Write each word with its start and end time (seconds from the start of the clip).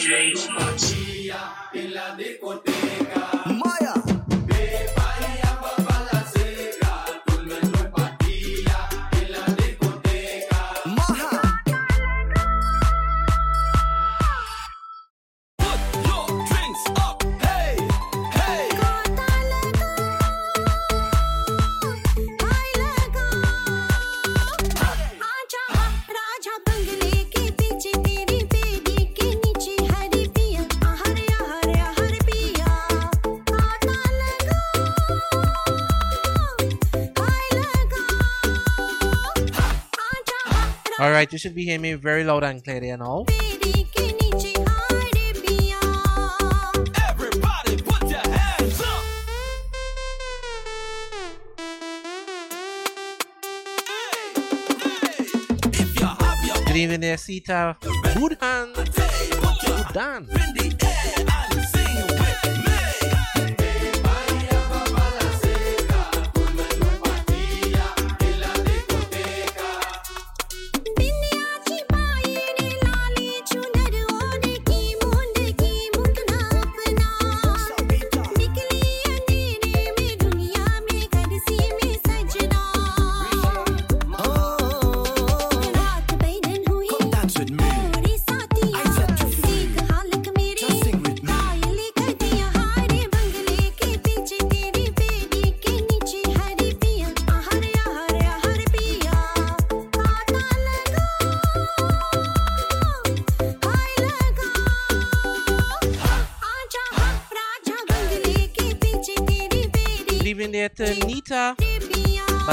DJ 0.00 0.34
Schmutz. 0.34 0.90
Right, 41.20 41.30
you 41.30 41.38
should 41.38 41.54
be 41.54 41.66
hearing 41.66 41.82
me 41.82 41.92
very 41.92 42.24
loud 42.24 42.44
and 42.44 42.64
clear, 42.64 42.82
and 42.94 43.02
all. 43.02 43.26
Good 56.64 56.76
evening 56.76 57.00
there, 57.00 57.18
Sita. 57.18 57.76
Good 58.14 58.38
hand. 58.40 58.74
Good 58.74 59.92
done. 59.92 60.26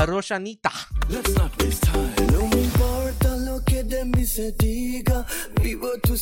Roshanita. 0.07 0.71
Let's 1.09 1.35
not 1.35 1.51
waste 1.61 1.83
time. 1.83 2.15
No 2.31 2.47
me 2.47 2.63
importa 2.63 3.35
lo 3.45 3.61
que 3.63 3.83
de 3.83 4.05
mí 4.05 4.25
se 4.25 4.53
diga. 4.53 5.25
Vivo 5.61 5.89
tu 6.01 6.15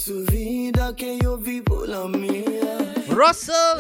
que 0.96 1.20
yo 1.22 1.38
vivo 1.38 1.86
la 1.86 2.08
mía. 2.08 2.94
Russell. 3.10 3.76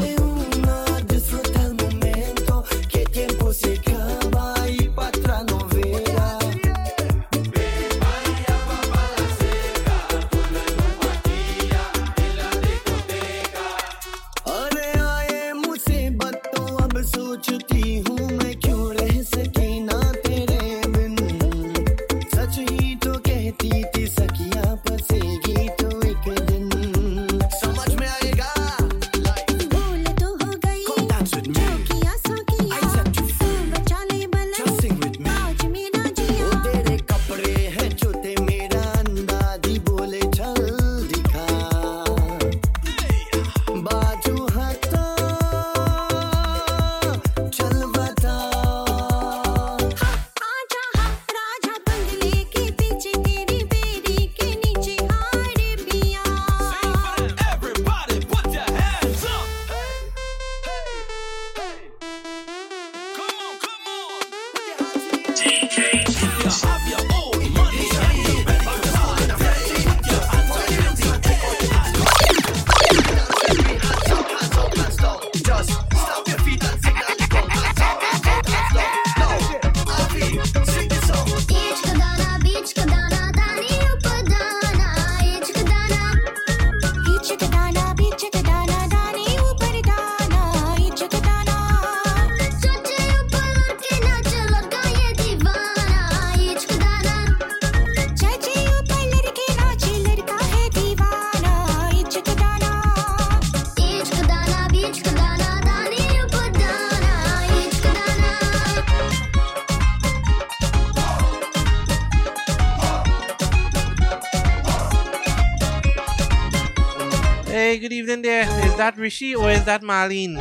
that 118.86 118.98
Rishi 118.98 119.34
or 119.34 119.50
is 119.50 119.66
that 119.66 119.82
Marlene? 119.82 120.38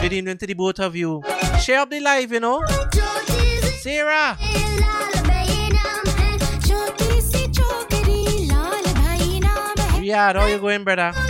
Good 0.00 0.12
evening 0.12 0.38
to 0.38 0.46
the 0.46 0.54
both 0.54 0.78
of 0.78 0.94
you. 0.94 1.24
Share 1.60 1.80
up 1.80 1.90
the 1.90 1.98
live, 1.98 2.30
you 2.30 2.38
know. 2.38 2.64
Sarah. 3.82 4.38
Yeah, 10.00 10.32
how 10.32 10.46
you 10.46 10.58
going, 10.58 10.84
brother? 10.84 11.27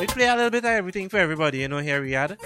We 0.00 0.06
play 0.06 0.26
a 0.26 0.34
little 0.34 0.50
bit 0.50 0.64
of 0.64 0.70
everything 0.70 1.08
for 1.08 1.18
everybody, 1.18 1.58
you 1.58 1.68
know, 1.68 1.78
here 1.78 2.02
we 2.02 2.14
are. 2.16 2.36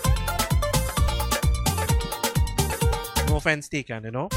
No 3.29 3.37
offense 3.37 3.69
taken, 3.69 4.05
you 4.05 4.11
know. 4.11 4.29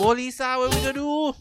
Oh, 0.00 0.14
Lisa, 0.16 0.56
what 0.56 0.74
we 0.74 0.80
gonna 0.80 0.92
do? 0.92 1.34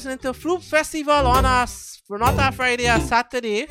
listening 0.00 0.16
to 0.16 0.32
Floop 0.32 0.62
Festival 0.62 1.26
on 1.26 1.44
us 1.44 2.00
for 2.06 2.16
not 2.16 2.32
a 2.38 2.50
Friday, 2.56 2.86
a 2.86 2.98
Saturday, 3.00 3.66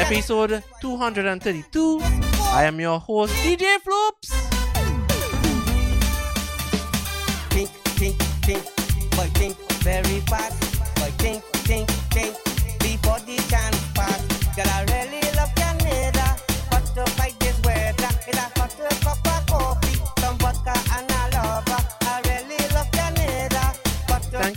episode 0.00 0.64
232. 0.80 2.00
I 2.00 2.64
am 2.64 2.80
your 2.80 2.98
host, 2.98 3.34
DJ 3.44 3.76
Floop. 3.84 3.91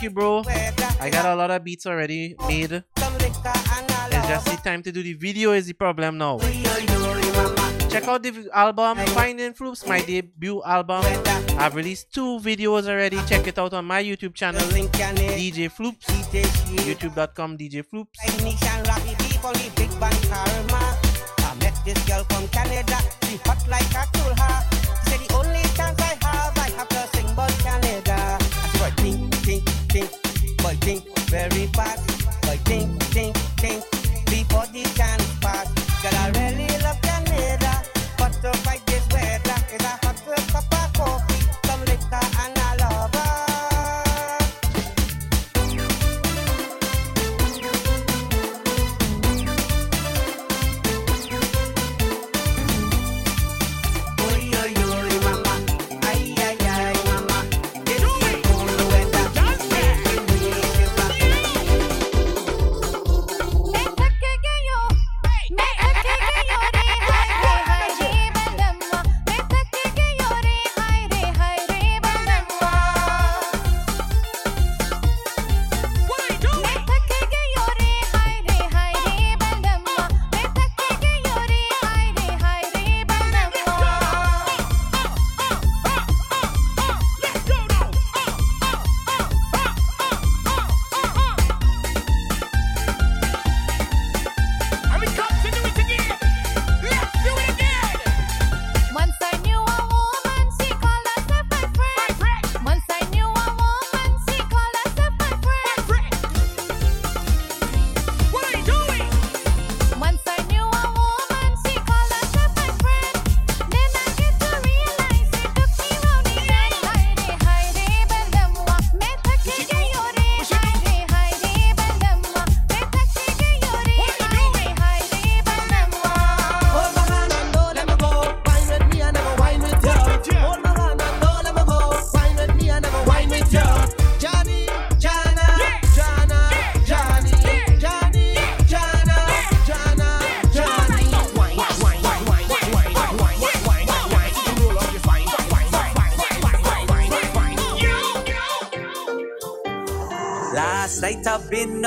you, 0.05 0.11
bro. 0.11 0.43
I 1.01 1.09
got 1.09 1.25
a 1.25 1.35
lot 1.35 1.51
of 1.51 1.63
beats 1.63 1.85
already 1.85 2.35
made. 2.47 2.71
It's 2.71 4.27
just 4.27 4.45
the 4.45 4.59
time 4.63 4.81
to 4.83 4.91
do 4.91 5.01
the 5.03 5.13
video 5.13 5.51
is 5.51 5.65
the 5.65 5.73
problem 5.73 6.17
now. 6.17 6.39
Check 7.89 8.07
out 8.07 8.21
the 8.23 8.49
album 8.53 8.97
Finding 9.17 9.53
Fruits, 9.53 9.85
my 9.85 10.01
debut 10.01 10.61
album. 10.63 11.03
I've 11.57 11.75
released 11.75 12.13
two 12.13 12.39
videos 12.39 12.87
already. 12.87 13.17
Check 13.25 13.47
it 13.47 13.57
out 13.57 13.73
on 13.73 13.85
my 13.85 14.03
YouTube 14.03 14.35
channel, 14.35 14.61
DJ 14.61 15.69
Floops. 15.69 16.05
YouTube.com 16.85 17.57
DJ 17.57 17.83
Floops. 17.83 18.17
This 21.85 22.03
girl 22.07 22.23
from 22.23 22.47
Canada. 22.47 22.97
She 23.29 23.37
hot 23.45 23.61
like 23.67 23.93
a 23.93 24.74
think, 30.03 30.57
but 30.57 30.75
think 30.83 31.03
very 31.29 31.67
fast, 31.67 32.25
but 32.41 32.59
think, 32.65 33.01
think, 33.03 33.35
think. 33.57 33.94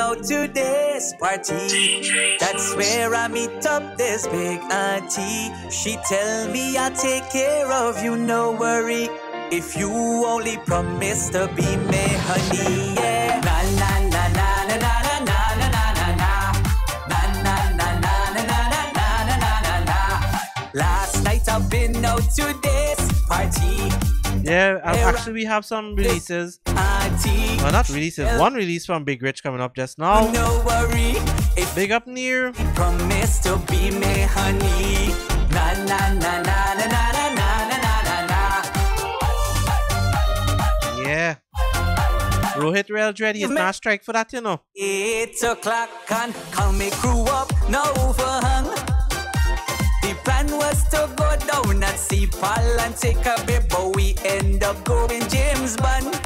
Out 0.08 0.24
to 0.24 0.48
this 0.48 1.12
party. 1.20 2.36
That's 2.40 2.74
where 2.74 3.14
I 3.14 3.28
meet 3.28 3.66
up 3.66 3.98
this 3.98 4.26
big 4.26 4.60
auntie. 4.72 5.52
She 5.70 5.98
tell 6.08 6.48
me 6.50 6.78
I 6.78 6.88
take 6.90 7.28
care 7.30 7.70
of 7.70 8.02
you, 8.02 8.16
no 8.16 8.52
worry. 8.52 9.08
If 9.50 9.76
you 9.76 9.90
only 9.90 10.56
promise 10.66 11.28
to 11.30 11.48
be 11.56 11.68
me 11.90 12.04
honey, 12.26 12.94
yeah. 12.94 13.40
Na 13.44 13.56
na 13.80 13.90
na 14.14 14.24
na 14.38 14.48
na 14.68 14.76
na 14.82 14.94
na 15.04 15.16
na 15.28 15.68
na 15.74 15.84
na 15.98 16.08
na. 16.20 16.30
Na 17.10 17.20
na 17.44 17.56
na 17.80 17.88
na 18.04 18.18
na 18.36 18.44
na 18.48 18.58
na 18.72 19.12
na 19.28 19.36
na 19.44 19.52
na 19.66 19.74
na. 19.90 19.98
Last 20.74 21.22
night 21.24 21.48
I've 21.48 21.68
been 21.68 22.04
out 22.04 22.24
to 22.36 22.46
this 22.62 23.00
party. 23.28 23.76
Yeah, 24.42 24.80
uh, 24.84 25.10
actually, 25.10 25.34
we 25.34 25.44
have 25.44 25.64
some 25.66 25.94
releases. 25.96 26.60
Well, 27.24 27.72
not 27.72 27.88
releases. 27.88 28.38
One 28.38 28.54
release 28.54 28.86
from 28.86 29.04
Big 29.04 29.22
Rich 29.22 29.42
coming 29.42 29.60
up 29.60 29.74
just 29.74 29.98
now. 29.98 30.30
No 30.30 30.62
worry. 30.66 31.16
If 31.56 31.74
Big 31.74 31.90
up 31.90 32.06
near. 32.06 32.52
promise 32.74 33.40
to 33.40 33.56
be 33.68 33.90
me 33.90 34.22
honey. 34.30 35.12
Na 35.50 35.72
na 35.84 36.12
na 36.14 36.42
na 36.42 36.74
na 36.74 36.86
na 36.86 37.02
na 37.12 37.28
na 37.34 37.48
na 37.68 37.76
na 37.82 38.02
na 38.08 38.26
na. 38.26 38.40
Yeah. 41.02 41.34
Rohit 42.56 42.90
Rail 42.90 43.12
Dreddy 43.12 43.42
is 43.42 43.50
not 43.50 43.74
strike 43.74 44.02
for 44.04 44.12
that, 44.12 44.32
you 44.32 44.40
know. 44.40 44.60
Eight 44.76 45.42
o'clock 45.42 45.90
and 46.10 46.34
call 46.52 46.72
me 46.72 46.90
crew 46.90 47.22
up, 47.24 47.52
no 47.68 47.82
overhang. 47.98 48.64
The 50.02 50.14
plan 50.24 50.46
was 50.50 50.82
to 50.90 51.08
go 51.16 51.36
down 51.46 51.82
at 51.82 51.98
Sea 51.98 52.26
Pal 52.26 52.80
and 52.80 52.96
take 52.96 53.24
a 53.26 53.36
bit, 53.46 53.68
but 53.68 53.94
we 53.94 54.14
end 54.24 54.62
up 54.64 54.82
going 54.84 55.22
James 55.28 55.76
Bond. 55.76 56.18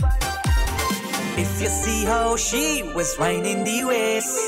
If 1.43 1.61
you 1.61 1.69
see 1.69 2.05
how 2.05 2.37
she 2.37 2.85
was 2.95 3.19
winding 3.19 3.65
the 3.65 3.83
waist, 3.85 4.39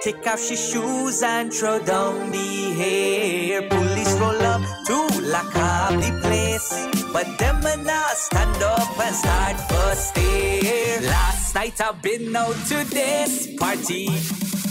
take 0.00 0.26
off 0.26 0.40
she 0.40 0.56
shoes 0.56 1.22
and 1.22 1.52
throw 1.52 1.78
down 1.84 2.30
the 2.30 2.72
hair. 2.80 3.68
Police 3.68 4.14
roll 4.18 4.40
up 4.54 4.62
to 4.86 4.96
lock 5.34 5.54
up 5.54 5.92
the 6.00 6.12
place, 6.24 6.68
but 7.12 7.26
them 7.38 7.60
and 7.66 7.86
I 7.86 8.14
stand 8.14 8.62
up 8.62 8.98
and 8.98 9.14
start 9.14 9.56
first 9.68 10.08
stare. 10.08 11.02
Last 11.02 11.54
night 11.54 11.78
I've 11.78 12.00
been 12.00 12.34
out 12.34 12.56
to 12.70 12.78
this 12.88 13.54
party. 13.58 14.06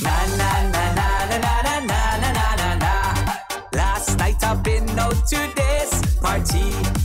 Na 0.01 0.15
na 0.41 0.51
na 0.73 0.83
na 0.97 1.09
na 1.29 1.37
na 1.37 1.79
na 1.85 2.01
na 2.33 2.55
na 2.61 2.69
na. 2.83 2.93
Last 3.75 4.17
night 4.17 4.43
I've 4.43 4.63
been 4.63 4.89
out 4.97 5.21
to 5.27 5.39
this 5.55 6.15
party. 6.19 6.98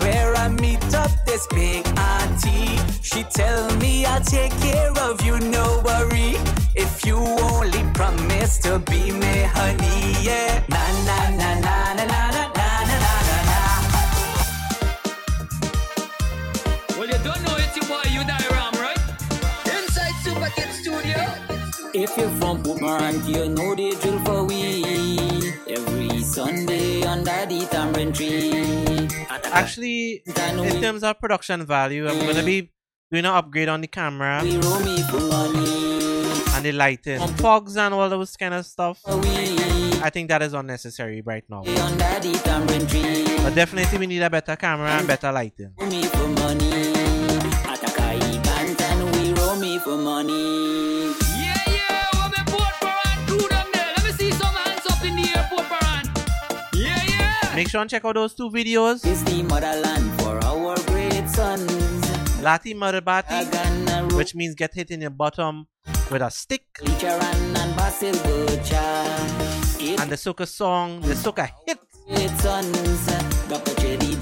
Where 0.00 0.34
I 0.36 0.48
meet 0.48 0.94
up 0.94 1.10
this 1.26 1.46
big 1.48 1.86
auntie. 1.98 2.78
She 3.02 3.22
tell 3.24 3.74
me 3.76 4.04
I'll 4.06 4.20
take 4.20 4.52
care 4.60 4.92
of 5.08 5.22
you, 5.22 5.38
no 5.38 5.82
worry. 5.84 6.36
If 6.74 7.06
you 7.06 7.16
only 7.16 7.82
promise 7.94 8.58
to 8.58 8.78
be 8.78 9.12
my 9.12 9.42
honey, 9.56 10.16
yeah. 10.22 10.62
Na 10.68 10.82
na 11.08 11.18
na 11.36 11.60
na 11.60 11.94
na 11.94 12.04
na 12.04 12.30
na. 12.30 12.53
If 22.04 22.18
you're 22.18 22.28
from 22.32 22.62
Port 22.62 22.82
Mourant, 22.82 23.26
you 23.26 23.48
know 23.48 23.74
the 23.74 23.96
drill 23.98 24.18
for 24.26 24.44
we. 24.44 24.84
Every 25.66 26.20
Sunday 26.20 27.02
under 27.02 27.46
the 27.46 27.66
tamarind 27.70 28.14
tree. 28.14 29.08
Actually, 29.50 30.22
in 30.26 30.82
terms 30.82 31.02
of 31.02 31.18
production 31.18 31.64
value, 31.64 32.06
I'm 32.06 32.18
gonna 32.26 32.42
be 32.42 32.70
doing 33.10 33.24
an 33.24 33.32
upgrade 33.32 33.70
on 33.70 33.80
the 33.80 33.86
camera 33.86 34.40
We 34.42 34.58
roll 34.58 34.80
me 34.80 35.00
for 35.04 35.16
and 36.54 36.64
the 36.66 36.72
lighting. 36.72 37.22
On 37.22 37.34
fogs 37.36 37.78
and 37.78 37.94
all 37.94 38.10
those 38.10 38.36
kind 38.36 38.52
of 38.52 38.66
stuff. 38.66 39.00
I 39.06 40.10
think 40.12 40.28
that 40.28 40.42
is 40.42 40.52
unnecessary 40.52 41.22
right 41.22 41.44
now. 41.48 41.60
Under 41.60 42.20
the 42.20 42.38
tamarind 42.44 42.86
tree. 42.90 43.24
But 43.38 43.54
definitely 43.54 43.96
we 43.96 44.06
need 44.06 44.20
a 44.20 44.28
better 44.28 44.56
camera 44.56 44.90
and 44.90 45.06
better 45.06 45.32
lighting. 45.32 45.72
Make 57.54 57.68
sure 57.68 57.80
and 57.80 57.88
check 57.90 58.04
out 58.04 58.16
those 58.16 58.34
two 58.34 58.50
videos. 58.50 59.06
It's 59.06 59.22
the 59.22 59.42
motherland 59.44 60.20
for 60.20 60.44
our 60.44 60.74
great 60.86 61.28
sons. 61.28 61.70
Lathee 62.42 62.74
Maaree 62.74 63.00
Baatee, 63.00 64.12
which 64.16 64.34
means 64.34 64.56
get 64.56 64.74
hit 64.74 64.90
in 64.90 65.00
your 65.00 65.10
bottom 65.10 65.68
with 66.10 66.22
a 66.22 66.30
stick. 66.30 66.64
And. 66.80 66.90
And 70.00 70.10
the 70.10 70.16
soca 70.16 70.48
song, 70.48 71.00
the 71.02 71.14
soca 71.14 71.48
hit, 71.66 71.78
great 72.08 72.30
sons. 72.40 73.06
Dr. 73.48 73.70
Chedi 73.72 74.14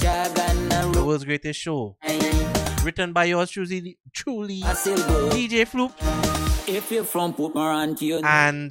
the 0.92 1.02
world's 1.04 1.24
greatest 1.24 1.58
show. 1.58 1.96
Written 2.84 3.12
by 3.12 3.24
yours 3.24 3.50
truly, 3.50 3.98
truly. 4.12 4.60
DJ 4.60 5.64
Floop, 5.66 5.92
If 6.68 6.90
you're 6.90 7.04
from 7.04 7.34
you 7.38 8.20
know 8.20 8.28
and 8.28 8.70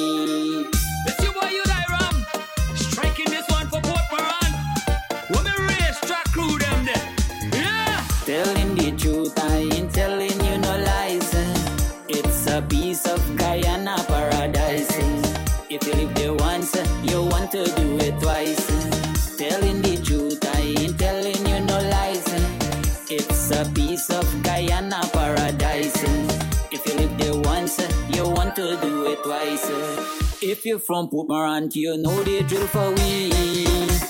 from 30.85 31.09
Port 31.09 31.27
Mourant 31.29 31.71
to 31.73 31.79
you 31.79 31.97
know 31.97 32.23
they 32.23 32.41
drill 32.43 32.65
for 32.67 32.91
we. 32.91 33.31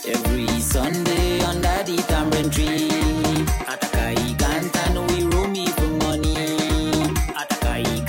Every 0.07 0.47
Sunday 0.60 1.41
under 1.41 1.84
the 1.84 1.97
tamarind 2.07 2.53
tree. 2.53 2.88
Atakai 3.71 4.38
Gantano, 4.38 5.07
we 5.12 5.23
roam 5.36 5.51
me 5.51 5.67
for 5.67 5.88
money. 6.05 6.36
Atakai 7.36 8.05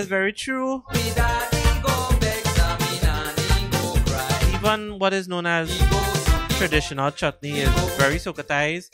is 0.00 0.06
very 0.06 0.32
true. 0.32 0.82
Even 4.54 4.98
what 4.98 5.12
is 5.12 5.28
known 5.28 5.44
as 5.44 5.68
traditional 6.56 7.10
chutney 7.10 7.60
is 7.60 7.68
very 7.98 8.16
Sukatized. 8.16 8.88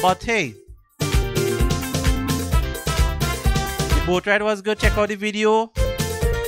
But 0.00 0.22
hey, 0.22 0.54
the 3.88 4.02
boat 4.06 4.26
ride 4.26 4.42
was 4.42 4.62
good. 4.62 4.78
Check 4.78 4.96
out 4.96 5.08
the 5.10 5.14
video. 5.14 5.70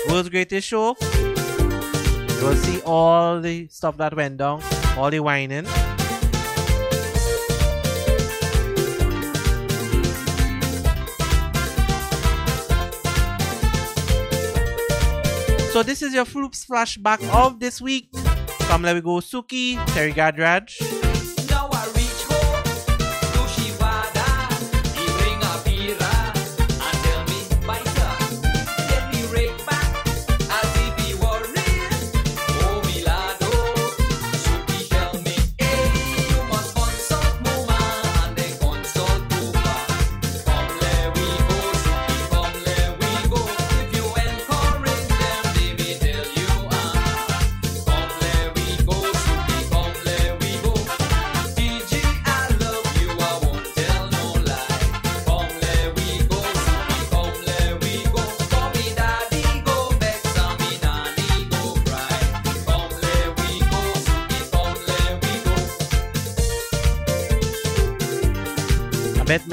World's 0.09 0.31
greatest 0.31 0.69
show. 0.69 0.97
You'll 2.41 2.57
see 2.57 2.81
all 2.83 3.41
the 3.41 3.69
stuff 3.69 3.99
that 3.99 4.17
went 4.17 4.39
down, 4.39 4.63
all 4.97 5.11
the 5.11 5.21
whining. 5.21 5.67
So 15.77 15.83
this 15.83 16.01
is 16.01 16.15
your 16.15 16.25
Floops 16.25 16.65
flashback 16.67 17.23
of 17.29 17.61
this 17.61 17.83
week. 17.83 18.09
Come, 18.61 18.81
Let 18.81 18.97
me 18.97 19.03
Go 19.03 19.21
Sooky, 19.21 19.77
Terry 19.89 20.15
Gajraj. 20.15 21.06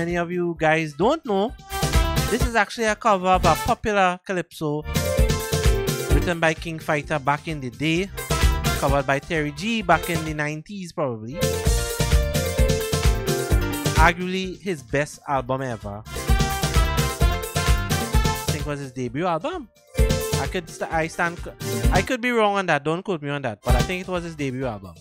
many 0.04 0.18
of 0.18 0.30
you 0.30 0.54
guys 0.60 0.92
don't 0.92 1.26
know, 1.26 1.54
this 2.30 2.46
is 2.46 2.56
actually 2.56 2.88
a 2.88 2.96
cover 2.96 3.30
of 3.30 3.46
a 3.46 3.56
popular 3.64 4.20
calypso 4.26 4.84
written 6.12 6.42
by 6.42 6.54
King 6.54 6.78
Fighter 6.78 7.20
back 7.20 7.48
in 7.48 7.62
the 7.62 7.70
day, 7.70 8.10
covered 8.82 9.08
by 9.08 9.20
Terry 9.20 9.54
G 9.54 9.82
back 9.82 10.10
in 10.10 10.20
the 10.26 10.34
90s, 10.34 10.94
probably. 10.94 11.36
Arguably 13.96 14.62
his 14.62 14.84
best 14.84 15.22
album 15.26 15.62
ever. 15.62 16.04
I 16.06 16.12
think 18.52 18.66
was 18.66 18.82
his 18.82 18.92
debut 18.92 19.26
album. 19.26 19.70
I 20.42 20.48
could 20.52 20.70
st- 20.70 20.92
I 20.92 21.08
stand 21.08 21.40
I 21.94 22.02
could 22.02 22.20
be 22.20 22.32
wrong 22.32 22.58
on 22.58 22.66
that. 22.66 22.84
Don't 22.84 23.04
quote 23.04 23.22
me 23.22 23.30
on 23.30 23.42
that. 23.44 23.60
But 23.64 23.76
I 23.76 23.82
think 23.84 24.02
it 24.02 24.12
was 24.12 24.26
his 24.26 24.36
debut 24.36 24.66
album. 24.66 24.96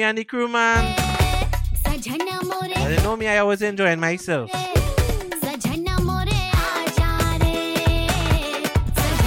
me, 0.00 0.04
Andy 0.04 0.24
Crewman. 0.24 0.94
I 1.84 1.98
didn't 2.00 3.02
know 3.02 3.16
me, 3.16 3.28
I 3.28 3.42
was 3.42 3.60
enjoying 3.60 4.00
myself. 4.00 4.50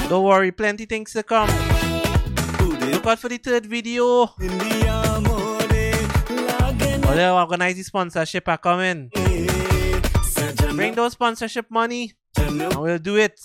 Don't 0.09 0.23
worry, 0.23 0.51
plenty 0.51 0.85
things 0.85 1.13
to 1.13 1.23
come. 1.23 1.49
Look 2.91 3.05
out 3.05 3.19
for 3.19 3.29
the 3.29 3.37
third 3.37 3.65
video. 3.67 4.03
All 4.05 4.37
the 7.59 7.83
sponsorship 7.83 8.47
are 8.47 8.57
coming. 8.57 9.11
Bring 10.75 10.95
those 10.95 11.13
sponsorship 11.13 11.69
money 11.69 12.13
and 12.37 12.75
we'll 12.77 12.97
do 12.97 13.17
it. 13.17 13.39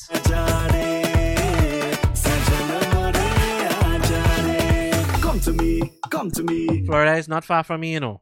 Come 5.21 5.41
to 5.41 5.53
me 5.53 5.98
come 6.19 6.31
to 6.33 6.43
me. 6.43 6.85
Florida 6.85 7.17
is 7.17 7.29
not 7.29 7.45
far 7.45 7.63
from 7.63 7.81
me, 7.81 7.93
you 7.93 8.01
know. 8.01 8.21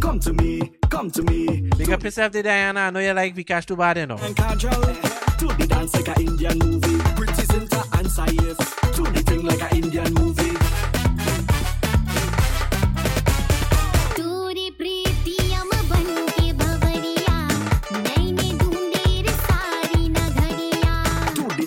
Come 0.00 0.20
to 0.20 0.32
me, 0.32 0.60
come 0.88 1.10
to 1.10 1.22
me. 1.22 1.68
Big 1.76 1.90
up 1.90 2.02
yourself 2.04 2.30
to 2.32 2.42
Diana. 2.42 2.80
I 2.80 2.90
know 2.90 3.00
you 3.00 3.12
like 3.12 3.34
Vikash 3.34 3.66
too 3.66 3.76
bad, 3.76 3.96
you 3.96 4.06
know. 4.06 4.18
And 4.18 4.36
casual, 4.36 4.70
to 4.70 5.46
the 5.58 5.66
dance 5.68 5.92
like 5.94 6.08
an 6.16 6.22
Indian 6.28 6.58
movie. 6.58 6.98
Pretty 7.16 7.44
center 7.52 7.82
and 7.98 8.06
Saif, 8.06 8.58
to 8.94 9.02
the 9.10 9.22
thing 9.26 9.42
like 9.44 9.60
an 9.60 9.76
Indian 9.76 10.14
movie. 10.14 10.56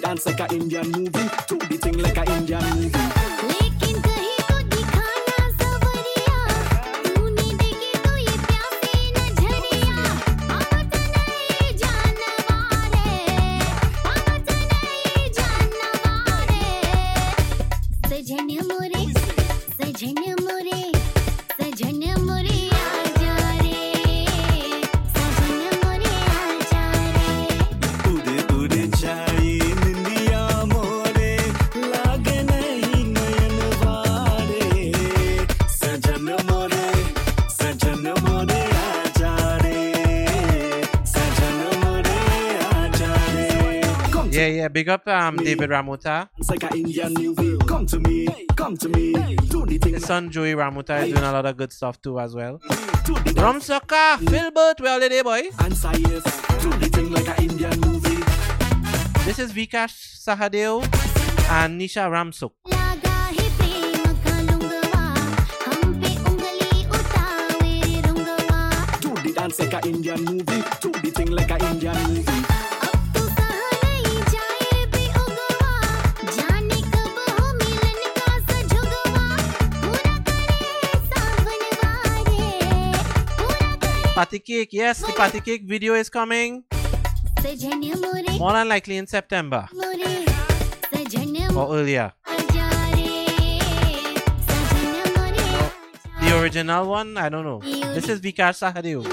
Dance 0.01 0.25
like 0.27 0.39
an 0.39 0.55
Indian 0.61 0.91
movie, 0.91 1.29
do 1.47 1.57
the 1.57 1.77
thing 1.81 1.97
like 1.97 2.17
an 2.17 2.27
Indian 2.27 2.63
movie. 2.75 2.94
big 44.75 44.89
up 44.89 45.07
um, 45.07 45.37
David 45.37 45.69
Ramota. 45.69 46.27
Come 47.65 47.85
to 47.85 47.97
me, 47.97 48.27
come 48.57 48.75
to 48.75 48.89
me. 48.89 49.13
His 49.89 50.03
son 50.03 50.29
Joey 50.29 50.53
Ramota 50.53 51.01
is 51.01 51.13
doing 51.13 51.23
a 51.23 51.31
lot 51.31 51.45
of 51.45 51.55
good 51.55 51.71
stuff 51.71 52.01
too 52.01 52.19
as 52.19 52.35
well. 52.35 52.59
Drum 53.35 53.61
sucker, 53.61 54.17
Philbert, 54.27 54.81
where 54.81 54.99
are 54.99 55.07
they, 55.07 55.21
boy? 55.21 55.43
This 59.23 59.39
is 59.39 59.53
Vikash 59.53 59.95
Sahadeo 60.25 60.83
and 61.49 61.79
Nisha 61.79 62.11
Ramsook. 62.11 62.53
Dance 69.35 69.59
like 69.59 69.73
an 69.73 69.89
Indian 69.89 70.23
movie, 70.23 70.63
do 70.81 70.91
the 70.91 71.11
thing 71.13 71.31
like 71.31 71.51
an 71.51 71.61
Indian 71.61 71.95
movie. 72.07 72.64
Patty 84.15 84.39
Cake. 84.39 84.69
Yes, 84.71 84.99
the 85.01 85.11
Patty 85.11 85.41
Cake 85.41 85.63
video 85.65 85.93
is 85.93 86.09
coming. 86.09 86.63
More 88.39 88.53
than 88.53 88.69
likely 88.69 88.95
in 88.95 89.07
September. 89.07 89.67
Or 91.53 91.75
earlier. 91.75 92.13
The 96.21 96.39
original 96.39 96.87
one, 96.87 97.17
I 97.17 97.27
don't 97.27 97.43
know. 97.43 97.59
This 97.59 98.07
is 98.07 98.21
Vikas 98.21 98.63
Sahadeo. 98.63 99.03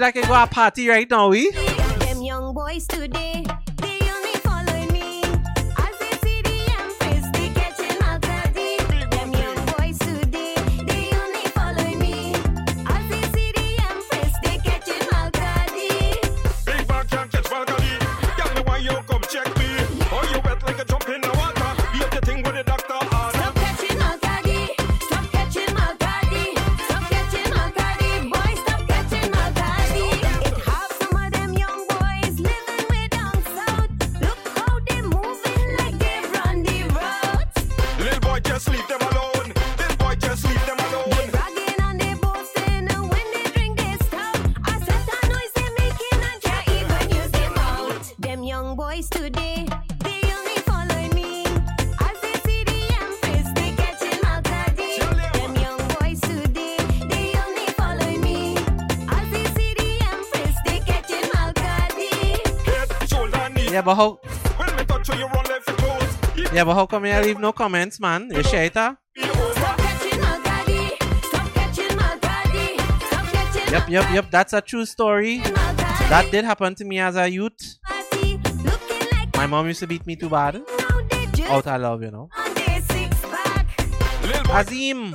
Like 0.00 0.16
I 0.16 0.22
go 0.22 0.42
a 0.42 0.46
party 0.46 0.88
right 0.88 1.08
now, 1.10 1.28
we. 1.28 1.50
Them 1.50 2.22
young 2.22 2.54
boys 2.54 2.86
today, 2.86 3.44
Yeah, 63.80 63.84
but 63.86 63.94
how? 63.94 64.20
When 64.58 64.76
me 64.76 64.84
touch 64.84 65.08
you, 65.08 65.14
you 65.14 65.26
run 65.28 65.44
left 65.46 66.36
your 66.36 66.52
Yeah, 66.52 66.64
but 66.64 66.74
how 66.74 66.84
come 66.84 67.06
you 67.06 67.18
leave 67.20 67.38
no 67.38 67.50
comments, 67.50 67.98
man? 67.98 68.30
You 68.30 68.42
share 68.42 68.64
it, 68.64 68.74
huh? 68.74 68.96
me 69.16 69.22
over. 69.22 69.54
Stop 69.54 69.78
catching 69.78 70.20
my 70.20 70.38
caddy. 70.44 70.96
Stop 71.22 71.54
catching 71.54 71.96
my 71.96 72.18
caddy. 72.20 72.76
Stop 72.76 73.26
catching 73.32 73.72
Yep, 73.72 73.88
yep, 73.88 74.12
yep. 74.12 74.30
That's 74.30 74.52
a 74.52 74.60
true 74.60 74.84
story. 74.84 75.38
That 76.12 76.28
did 76.30 76.44
happen 76.44 76.74
to 76.74 76.84
me 76.84 76.98
as 76.98 77.16
a 77.16 77.26
youth. 77.26 77.78
My 79.34 79.46
mom 79.46 79.66
used 79.68 79.80
to 79.80 79.86
beat 79.86 80.06
me 80.06 80.14
too 80.14 80.28
bad. 80.28 80.60
Out 81.48 81.66
of 81.66 81.80
love, 81.80 82.02
you 82.02 82.10
know. 82.10 82.28
on 82.36 82.52
their 82.52 82.82
six 82.82 83.16
pack. 83.32 83.66
Little 84.20 84.44
boy, 84.44 84.56
Azim. 84.56 85.14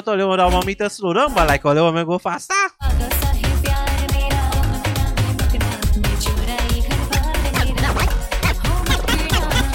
tô 0.00 0.14
lumea 0.14 0.36
dar 0.36 0.50
mamită 0.52 0.88
slurăm, 0.88 1.30
bă, 1.34 1.42
like, 1.50 1.68
o 1.68 1.72
leu 1.72 1.92
mă 1.92 2.02
go 2.02 2.18
fasta. 2.18 2.54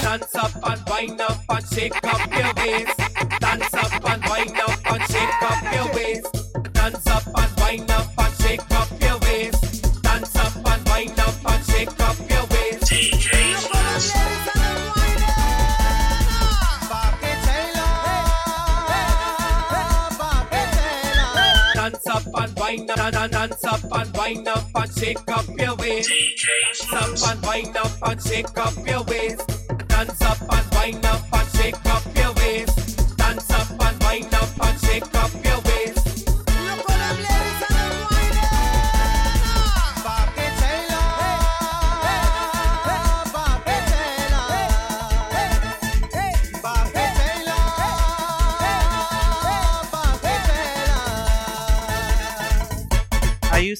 Dance 0.02 0.38
up 0.42 0.64
and 0.70 0.82
wind 0.90 1.20
up 1.28 1.38
and 1.48 1.66
shake 1.72 2.00
up 2.12 2.20
your 2.38 2.52
waist. 2.56 2.98
Dance 3.38 3.76
up 3.82 4.04
and 4.10 4.22
wind 4.30 4.58
up 4.66 4.92
and 4.92 5.02
shake 5.12 5.42
up 5.50 5.60
your 5.74 5.88
waist. 5.94 6.30
Dance 6.72 7.10
up 7.14 7.24
and 7.40 7.52
wind 7.62 7.90
up 7.90 8.08
and 8.22 8.34
shake 8.42 8.70
up 8.80 8.89
up, 23.14 23.30
dance 23.30 23.64
up 23.64 23.80
and 23.92 24.16
wind 24.16 24.48
up 24.48 24.64
and 24.74 24.92
shake 24.92 25.18
up 25.28 25.46
your 25.58 25.74
waist. 25.76 26.10
Dance 26.90 27.24
up 27.24 27.36
and 27.36 27.46
wind 27.46 27.76
up 27.76 27.92
and 28.02 28.22
shake 28.22 28.58
up 28.58 28.74
your 28.86 29.02
waist. 29.04 29.46
Dance 29.88 30.22
up 30.22 30.40
and 30.40 30.69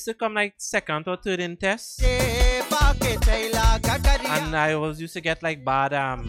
used 0.01 0.07
to 0.07 0.15
come 0.15 0.33
like 0.33 0.55
second 0.57 1.07
or 1.07 1.17
third 1.17 1.41
in 1.41 1.59
tests, 1.59 2.03
and 2.03 2.65
I 4.57 4.75
was 4.77 4.99
used 4.99 5.13
to 5.13 5.21
get 5.21 5.43
like 5.43 5.63
bad 5.63 5.93
um 5.93 6.27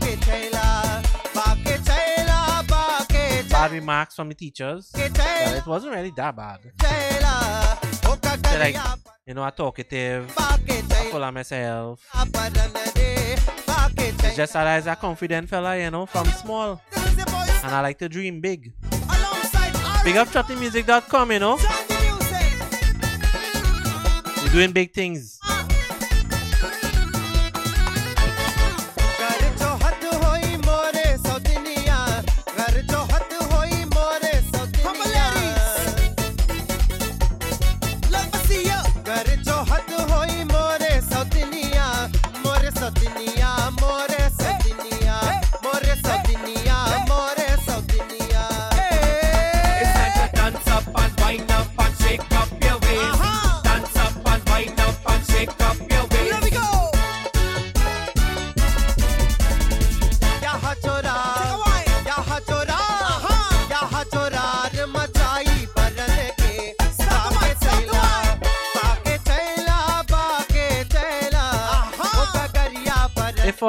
bad 3.49 3.71
remarks 3.71 4.15
from 4.15 4.27
the 4.27 4.35
teachers. 4.35 4.91
But 4.91 5.55
it 5.55 5.65
wasn't 5.65 5.95
really 5.95 6.11
that 6.17 6.35
bad. 6.35 6.59
They're 8.43 8.59
like, 8.59 8.75
you 9.25 9.35
know, 9.35 9.43
I'm 9.43 9.53
talkative, 9.53 10.29
full 10.31 11.23
of 11.23 11.33
myself. 11.33 12.05
It's 13.97 14.35
just 14.35 14.51
that 14.51 14.67
I 14.67 14.75
was 14.75 14.87
a 14.87 14.97
confident 14.97 15.47
fella, 15.47 15.77
you 15.77 15.89
know, 15.89 16.05
from 16.05 16.27
small. 16.27 16.81
And 17.63 17.73
I 17.73 17.79
like 17.79 17.99
to 17.99 18.09
dream 18.09 18.41
big. 18.41 18.73
Big 20.03 20.17
up 20.17 20.27
shottymusic.com, 20.27 21.31
you 21.31 21.39
know. 21.39 21.57
Doing 24.51 24.73
big 24.73 24.91
things. 24.91 25.39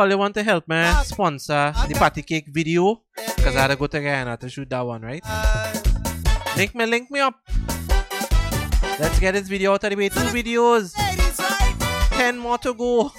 Ollie 0.03 0.17
want 0.17 0.35
to 0.35 0.43
help 0.43 0.67
me 0.67 0.83
sponsor 1.05 1.73
the 1.87 1.95
party 1.95 2.23
cake 2.23 2.47
video 2.49 3.01
because 3.37 3.55
I 3.55 3.61
had 3.61 3.69
to 3.69 3.77
go 3.77 3.87
to 3.87 4.01
Guyana 4.01 4.37
to 4.37 4.49
shoot 4.49 4.69
that 4.71 4.81
one, 4.81 5.01
right? 5.01 5.23
Uh, 5.25 5.73
link 6.57 6.75
me, 6.75 6.87
link 6.87 7.09
me 7.09 7.21
up. 7.21 7.38
Let's 8.99 9.21
get 9.21 9.35
this 9.35 9.47
video 9.47 9.75
out 9.75 9.85
of 9.85 9.91
the 9.91 9.97
way. 9.97 10.09
Two 10.09 10.27
videos. 10.35 10.93
Ten 12.19 12.37
more 12.37 12.59
to 12.59 12.75
go. 12.75 13.12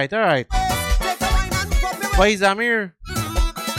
Right, 0.00 0.12
all 0.14 0.20
right. 0.20 0.48
Boy, 2.16 2.36
Zamir. 2.36 2.92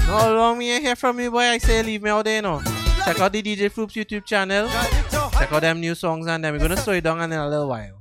No 0.07 0.35
long 0.35 0.57
me 0.57 0.79
hear 0.79 0.95
from 0.95 1.19
you, 1.19 1.31
boy. 1.31 1.41
I 1.41 1.57
say 1.57 1.81
leave 1.81 2.03
me 2.03 2.09
out 2.09 2.25
there, 2.25 2.41
no. 2.41 2.61
Check 3.05 3.19
out 3.19 3.31
the 3.33 3.41
DJ 3.41 3.69
Floops 3.71 3.93
YouTube 3.97 4.25
channel. 4.25 4.69
Check 4.69 5.51
out 5.51 5.61
them 5.61 5.79
new 5.79 5.95
songs 5.95 6.27
and 6.27 6.43
then 6.43 6.53
we're 6.53 6.59
gonna 6.59 6.77
slow 6.77 6.93
it 6.93 7.03
down 7.03 7.21
in 7.21 7.31
a 7.33 7.49
little 7.49 7.69
while. 7.69 7.97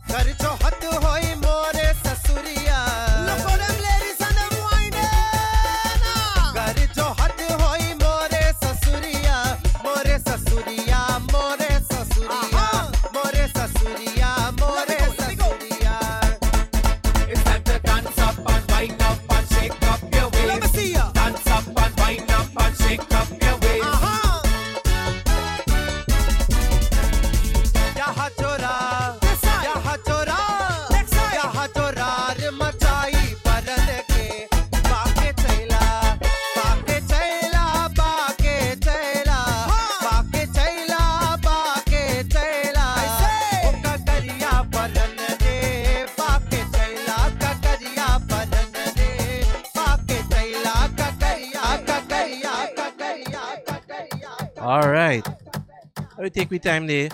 We 56.31 56.43
take 56.43 56.51
we 56.53 56.61
time 56.61 56.87
there. 56.87 57.09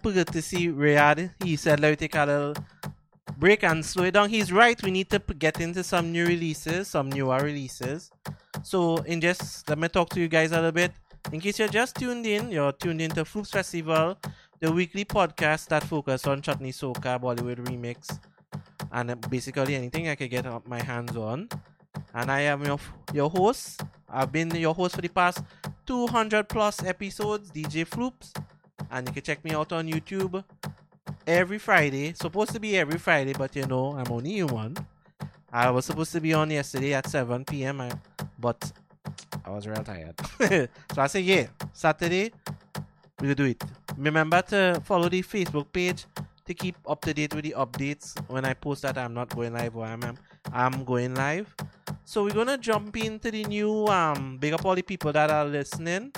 Good 0.00 0.28
to 0.28 0.40
see 0.40 0.68
Riyadh. 0.68 1.34
He 1.42 1.56
said 1.56 1.80
let 1.80 1.90
we 1.90 1.96
take 1.96 2.14
a 2.14 2.24
little 2.24 2.54
break 3.36 3.64
and 3.64 3.84
slow 3.84 4.04
it 4.04 4.12
down. 4.12 4.30
He's 4.30 4.52
right. 4.52 4.80
We 4.80 4.92
need 4.92 5.10
to 5.10 5.18
get 5.18 5.60
into 5.60 5.82
some 5.82 6.12
new 6.12 6.24
releases, 6.24 6.86
some 6.86 7.10
newer 7.10 7.38
releases. 7.38 8.12
So 8.62 8.98
in 8.98 9.20
just 9.20 9.68
let 9.68 9.76
me 9.76 9.88
talk 9.88 10.08
to 10.10 10.20
you 10.20 10.28
guys 10.28 10.52
a 10.52 10.62
little 10.62 10.70
bit. 10.70 10.92
In 11.32 11.40
case 11.40 11.58
you're 11.58 11.66
just 11.66 11.96
tuned 11.96 12.26
in, 12.26 12.52
you're 12.52 12.70
tuned 12.70 13.00
into 13.00 13.24
Floops 13.24 13.50
Festival, 13.50 14.16
the 14.60 14.70
weekly 14.70 15.04
podcast 15.04 15.66
that 15.70 15.82
focus 15.82 16.28
on 16.28 16.42
chutney 16.42 16.70
soca, 16.70 17.20
Bollywood 17.20 17.58
remix, 17.66 18.20
and 18.92 19.10
uh, 19.10 19.14
basically 19.16 19.74
anything 19.74 20.06
I 20.06 20.14
could 20.14 20.30
get 20.30 20.46
my 20.64 20.80
hands 20.80 21.16
on. 21.16 21.48
And 22.14 22.30
I 22.30 22.40
am 22.40 22.64
your 22.64 22.78
your 23.12 23.30
host. 23.30 23.82
I've 24.08 24.32
been 24.32 24.50
your 24.54 24.74
host 24.74 24.96
for 24.96 25.02
the 25.02 25.08
past 25.08 25.42
200 25.86 26.48
plus 26.48 26.82
episodes, 26.84 27.50
DJ 27.50 27.86
Floops. 27.86 28.32
And 28.90 29.06
you 29.06 29.14
can 29.14 29.22
check 29.22 29.44
me 29.44 29.52
out 29.52 29.72
on 29.72 29.86
YouTube 29.86 30.42
every 31.26 31.58
Friday. 31.58 32.12
Supposed 32.14 32.52
to 32.52 32.60
be 32.60 32.76
every 32.76 32.98
Friday, 32.98 33.32
but 33.32 33.54
you 33.54 33.66
know, 33.66 33.96
I'm 33.96 34.10
only 34.10 34.32
human. 34.32 34.76
I 35.52 35.70
was 35.70 35.84
supposed 35.86 36.12
to 36.12 36.20
be 36.20 36.32
on 36.32 36.50
yesterday 36.50 36.94
at 36.94 37.08
7 37.08 37.44
p.m., 37.44 37.88
but 38.38 38.72
I 39.44 39.50
was 39.50 39.66
real 39.66 39.82
tired. 39.82 40.14
so 40.94 41.02
I 41.02 41.06
say, 41.08 41.20
yeah, 41.20 41.46
Saturday, 41.72 42.32
we'll 43.20 43.34
do 43.34 43.44
it. 43.44 43.62
Remember 43.96 44.42
to 44.42 44.80
follow 44.84 45.08
the 45.08 45.22
Facebook 45.22 45.66
page 45.72 46.06
to 46.50 46.54
keep 46.54 46.74
up 46.82 46.98
to 47.06 47.14
date 47.14 47.32
with 47.32 47.46
the 47.46 47.54
updates 47.56 48.18
when 48.26 48.44
I 48.44 48.54
post 48.54 48.82
that 48.82 48.98
I'm 48.98 49.14
not 49.14 49.30
going 49.30 49.54
live 49.54 49.76
or 49.76 49.86
I'm, 49.86 50.02
I'm, 50.52 50.82
going 50.82 51.14
live. 51.14 51.54
So 52.04 52.24
we're 52.24 52.34
gonna 52.34 52.58
jump 52.58 52.96
into 52.96 53.30
the 53.30 53.44
new 53.44 53.86
um 53.86 54.36
big 54.36 54.52
up 54.52 54.66
all 54.66 54.74
the 54.74 54.82
people 54.82 55.12
that 55.12 55.30
are 55.30 55.44
listening. 55.46 56.10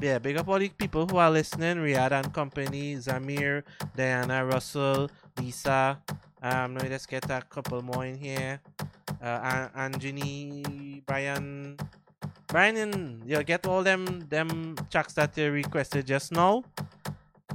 Yeah, 0.00 0.18
big 0.22 0.36
up 0.36 0.46
all 0.46 0.60
the 0.60 0.68
people 0.68 1.06
who 1.06 1.16
are 1.16 1.30
listening, 1.30 1.78
Riyadh 1.78 2.12
and 2.12 2.32
Company, 2.32 2.94
Zamir, 2.94 3.64
Diana, 3.96 4.46
Russell, 4.46 5.10
Lisa. 5.40 5.98
Um, 6.42 6.74
let 6.74 6.84
me 6.84 6.88
just 6.90 7.08
get 7.08 7.28
a 7.28 7.42
couple 7.42 7.82
more 7.82 8.06
in 8.06 8.16
here. 8.16 8.60
Uh, 9.20 9.70
An- 9.74 9.90
Anjani, 9.90 11.02
Brian, 11.06 11.76
Brian, 12.46 12.76
and 12.76 13.22
you 13.26 13.42
get 13.42 13.66
all 13.66 13.82
them 13.82 14.28
them 14.28 14.76
tracks 14.90 15.14
that 15.14 15.36
you 15.36 15.50
requested 15.50 16.06
just 16.06 16.30
now. 16.30 16.62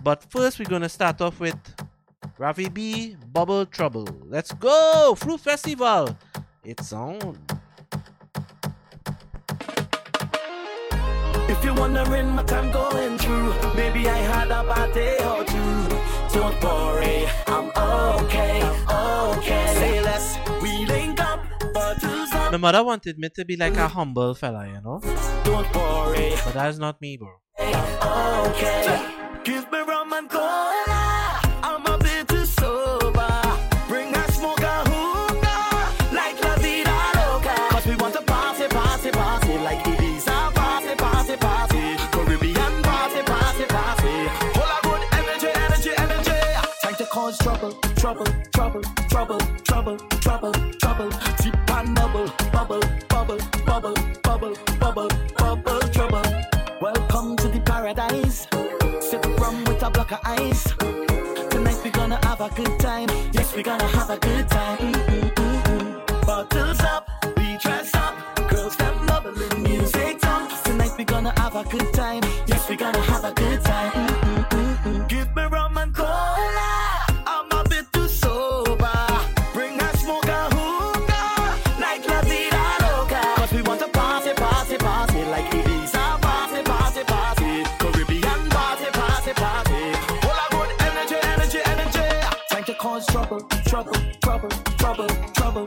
But 0.03 0.23
first, 0.31 0.59
we're 0.59 0.65
gonna 0.69 0.89
start 0.89 1.21
off 1.21 1.39
with 1.39 1.57
Ravi 2.37 2.69
B, 2.69 3.15
Bubble 3.31 3.65
Trouble. 3.65 4.07
Let's 4.25 4.53
go! 4.53 5.15
Floops 5.17 5.41
Festival! 5.41 6.15
It's 6.63 6.93
on. 6.93 7.37
If 11.49 11.63
you're 11.65 11.73
wondering 11.75 12.35
what 12.35 12.51
I'm 12.53 12.71
going 12.71 13.17
through, 13.17 13.53
maybe 13.75 14.07
I 14.07 14.17
had 14.17 14.47
a 14.51 14.63
bad 14.63 14.93
day 14.93 15.17
or 15.19 15.43
two. 15.43 16.39
Don't 16.39 16.55
worry, 16.63 17.25
I'm 17.47 17.69
okay, 18.23 18.63
okay. 18.87 19.73
Say 19.75 20.01
less, 20.01 20.37
we 20.61 20.85
link 20.85 21.19
up, 21.19 21.41
bottles 21.73 22.31
up. 22.33 22.51
My 22.51 22.57
mother 22.57 22.83
wanted 22.83 23.17
me 23.19 23.29
to 23.35 23.43
be 23.45 23.57
like 23.57 23.75
a 23.77 23.87
humble 23.87 24.33
fella, 24.35 24.67
you 24.67 24.79
know? 24.81 25.01
Don't 25.43 25.67
worry, 25.75 26.35
But 26.45 26.53
that's 26.53 26.77
not 26.77 27.01
me, 27.01 27.17
bro. 27.17 27.33
okay. 27.59 29.28
Give 29.49 29.71
me 29.71 29.79
rum 29.79 30.13
and 30.13 30.29
cola. 30.29 31.41
I'm 31.63 31.83
a 31.87 31.97
bit 31.97 32.27
too 32.27 32.45
sober. 32.45 33.41
Bring 33.87 34.15
a 34.15 34.31
smoke 34.31 34.61
a 34.61 34.83
hookah, 34.87 36.13
like 36.13 36.39
La 36.43 36.55
Vida 36.57 36.93
Loca. 37.17 37.55
Cause 37.71 37.87
we 37.87 37.95
want 37.95 38.13
to 38.13 38.21
party, 38.21 38.67
party, 38.67 39.09
party, 39.09 39.57
like 39.57 39.87
it 39.87 40.01
is 40.01 40.27
a 40.27 40.51
party, 40.53 40.93
party, 40.93 41.35
party. 41.37 41.97
Caribbean 42.11 42.83
party, 42.83 43.23
party, 43.23 43.65
party. 43.65 44.29
Full 44.53 44.71
of 44.75 44.81
good 44.83 45.01
energy, 45.13 45.49
energy, 45.65 45.91
energy. 45.97 46.39
Time 46.83 46.95
to 47.01 47.05
cause 47.05 47.35
trouble, 47.39 47.71
trouble, 47.95 48.27
trouble, 48.53 48.83
trouble, 49.09 49.39
trouble, 49.65 49.97
trouble, 50.21 50.53
block 59.91 60.11
of 60.11 60.19
ice. 60.23 60.63
Tonight 61.49 61.79
we're 61.83 61.91
gonna 61.91 62.19
have 62.25 62.41
a 62.41 62.49
good 62.49 62.79
time. 62.79 63.09
Yes, 63.31 63.55
we're 63.55 63.63
gonna 63.63 63.87
have 63.87 64.09
a 64.09 64.17
good 64.17 64.47
time. 64.49 64.98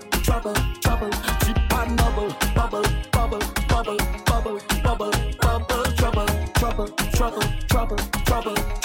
Trouble, 0.01 0.23
trouble, 0.23 0.55
trouble. 0.81 1.11
Chip 1.45 1.59
and 1.73 1.97
bubble, 1.97 2.35
bubble, 2.55 2.83
bubble, 3.13 3.39
bubble, 3.69 3.97
bubble, 4.25 4.61
bubble, 4.83 5.11
bubble, 5.41 5.85
trouble, 5.97 6.25
trouble, 6.55 6.89
trouble, 7.13 7.43
trouble, 7.69 7.97
trouble, 8.25 8.82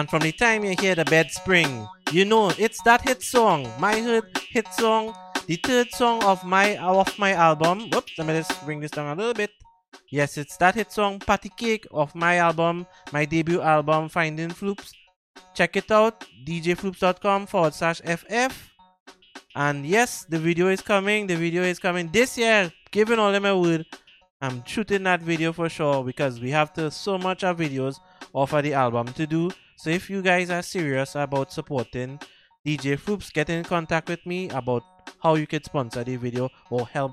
And 0.00 0.08
from 0.08 0.20
the 0.20 0.32
time 0.32 0.64
you 0.64 0.74
hear 0.80 0.94
the 0.94 1.04
bed 1.04 1.30
spring, 1.30 1.86
you 2.10 2.24
know 2.24 2.50
it's 2.56 2.82
that 2.84 3.02
hit 3.02 3.22
song, 3.22 3.70
my 3.78 3.96
hit 3.96 4.24
hit 4.48 4.66
song, 4.72 5.14
the 5.46 5.56
third 5.56 5.90
song 5.90 6.24
of 6.24 6.42
my 6.42 6.78
of 6.78 7.18
my 7.18 7.32
album. 7.32 7.90
Whoops, 7.90 8.14
let 8.16 8.26
me 8.26 8.32
just 8.32 8.64
bring 8.64 8.80
this 8.80 8.92
down 8.92 9.12
a 9.12 9.14
little 9.14 9.34
bit. 9.34 9.50
Yes, 10.10 10.38
it's 10.38 10.56
that 10.56 10.74
hit 10.74 10.90
song, 10.90 11.18
Patty 11.18 11.50
Cake 11.54 11.86
of 11.90 12.14
my 12.14 12.36
album, 12.36 12.86
my 13.12 13.26
debut 13.26 13.60
album, 13.60 14.08
Finding 14.08 14.48
Floops. 14.48 14.90
Check 15.52 15.76
it 15.76 15.90
out, 15.90 16.24
djfloops.com 16.46 17.44
forward 17.44 17.74
slash 17.74 18.00
FF. 18.00 18.70
And 19.54 19.84
yes, 19.84 20.24
the 20.24 20.38
video 20.38 20.68
is 20.68 20.80
coming. 20.80 21.26
The 21.26 21.36
video 21.36 21.62
is 21.62 21.78
coming 21.78 22.08
this 22.10 22.38
year. 22.38 22.72
Giving 22.90 23.18
all 23.18 23.32
them 23.32 23.44
a 23.44 23.58
word. 23.58 23.84
I'm 24.40 24.64
shooting 24.64 25.02
that 25.02 25.20
video 25.20 25.52
for 25.52 25.68
sure 25.68 26.02
because 26.02 26.40
we 26.40 26.52
have 26.52 26.72
to 26.72 26.90
so 26.90 27.18
much 27.18 27.44
of 27.44 27.58
videos 27.58 27.96
off 28.32 28.54
of 28.54 28.62
the 28.62 28.72
album 28.72 29.08
to 29.12 29.26
do. 29.26 29.50
So 29.82 29.88
if 29.88 30.10
you 30.10 30.20
guys 30.20 30.50
are 30.50 30.60
serious 30.60 31.14
about 31.14 31.54
supporting 31.54 32.20
DJ 32.66 32.98
Floops, 32.98 33.32
get 33.32 33.48
in 33.48 33.64
contact 33.64 34.10
with 34.10 34.26
me 34.26 34.50
about 34.50 34.82
how 35.22 35.36
you 35.36 35.46
could 35.46 35.64
sponsor 35.64 36.04
the 36.04 36.16
video 36.16 36.50
or 36.68 36.86
help 36.86 37.12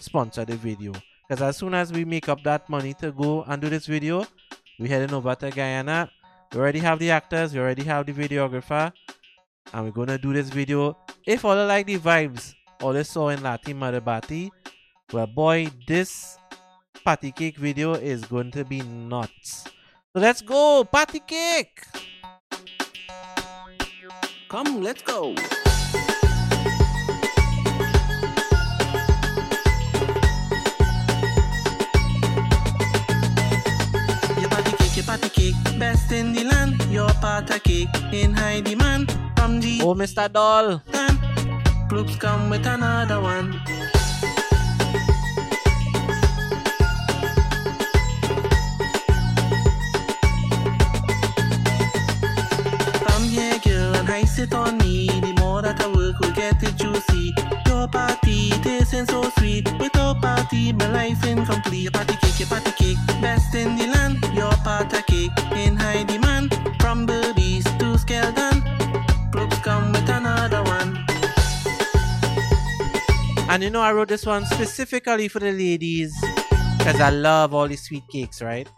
sponsor 0.00 0.44
the 0.44 0.56
video. 0.56 0.92
Because 1.28 1.40
as 1.40 1.58
soon 1.58 1.72
as 1.72 1.92
we 1.92 2.04
make 2.04 2.28
up 2.28 2.42
that 2.42 2.68
money 2.68 2.94
to 2.94 3.12
go 3.12 3.44
and 3.44 3.62
do 3.62 3.68
this 3.68 3.86
video, 3.86 4.26
we're 4.80 4.88
heading 4.88 5.14
over 5.14 5.36
to 5.36 5.50
Guyana. 5.52 6.10
We 6.52 6.58
already 6.58 6.80
have 6.80 6.98
the 6.98 7.12
actors, 7.12 7.54
we 7.54 7.60
already 7.60 7.84
have 7.84 8.06
the 8.06 8.12
videographer, 8.12 8.92
and 9.72 9.84
we're 9.84 9.92
gonna 9.92 10.18
do 10.18 10.32
this 10.32 10.48
video. 10.48 10.98
If 11.24 11.44
all 11.44 11.64
like 11.64 11.86
the 11.86 11.98
vibes, 11.98 12.54
all 12.82 12.92
they 12.92 13.04
saw 13.04 13.28
in 13.28 13.38
Lathee 13.38 13.72
Maaree 13.72 14.00
Baatee, 14.00 14.50
well, 15.12 15.28
boy, 15.28 15.68
this 15.86 16.38
patty 17.04 17.30
cake 17.30 17.56
video 17.56 17.94
is 17.94 18.24
going 18.24 18.50
to 18.50 18.64
be 18.64 18.80
nuts. 18.80 19.64
So 20.12 20.18
let's 20.18 20.42
go, 20.42 20.82
patty 20.82 21.20
cake! 21.20 21.86
Come, 24.48 24.82
let's 24.82 25.02
go. 25.02 25.36
Your 34.34 34.50
body 34.50 34.72
cake, 34.78 34.96
your 34.96 35.06
party 35.06 35.28
cake, 35.28 35.54
best 35.78 36.10
in 36.10 36.32
the 36.32 36.42
land. 36.42 36.82
Your 36.90 37.10
part 37.22 37.48
a 37.50 37.60
cake 37.60 37.94
in 38.12 38.34
high 38.34 38.62
demand. 38.62 39.16
From 39.36 39.60
the. 39.60 39.78
Oh, 39.80 39.94
Mr. 39.94 40.26
Doll. 40.26 40.82
Groups 41.88 42.16
come 42.16 42.50
with 42.50 42.66
another 42.66 43.20
one. 43.20 43.79
Girl, 54.48 54.64
and 54.64 54.82
ice 54.82 54.88
it 54.88 55.20
on. 55.20 55.20
The 55.20 55.40
more 55.40 55.62
that 55.62 55.80
I 55.80 55.86
work, 55.88 56.18
will 56.20 56.32
get 56.32 56.62
it 56.62 56.76
juicy. 56.76 57.34
Your 57.66 57.88
party 57.88 58.50
tasting 58.62 59.06
so 59.06 59.22
sweet. 59.38 59.70
With 59.72 59.92
Without 59.92 60.22
party, 60.22 60.72
my 60.72 60.88
life 60.90 61.24
incomplete. 61.26 61.82
Your 61.82 61.92
party 61.92 62.16
cake, 62.16 62.40
your 62.40 62.48
party 62.48 62.70
cake, 62.72 62.96
best 63.20 63.54
in 63.54 63.76
the 63.76 63.86
land. 63.86 64.24
Your 64.34 64.52
party 64.64 65.02
cake 65.06 65.30
in 65.52 65.76
high 65.76 66.04
demand. 66.04 66.54
From 66.80 67.06
Berbice 67.06 67.64
to 67.78 67.98
Skeldon, 67.98 68.62
groups 69.30 69.58
come 69.58 69.92
with 69.92 70.08
another 70.08 70.62
one. 70.62 71.04
And 73.48 73.62
you 73.62 73.70
know, 73.70 73.80
I 73.82 73.92
wrote 73.92 74.08
this 74.08 74.24
one 74.24 74.46
specifically 74.46 75.28
for 75.28 75.40
the 75.40 75.52
ladies 75.52 76.14
because 76.78 77.00
I 77.00 77.10
love 77.10 77.52
all 77.52 77.68
these 77.68 77.82
sweet 77.82 78.08
cakes, 78.08 78.40
right? 78.40 78.68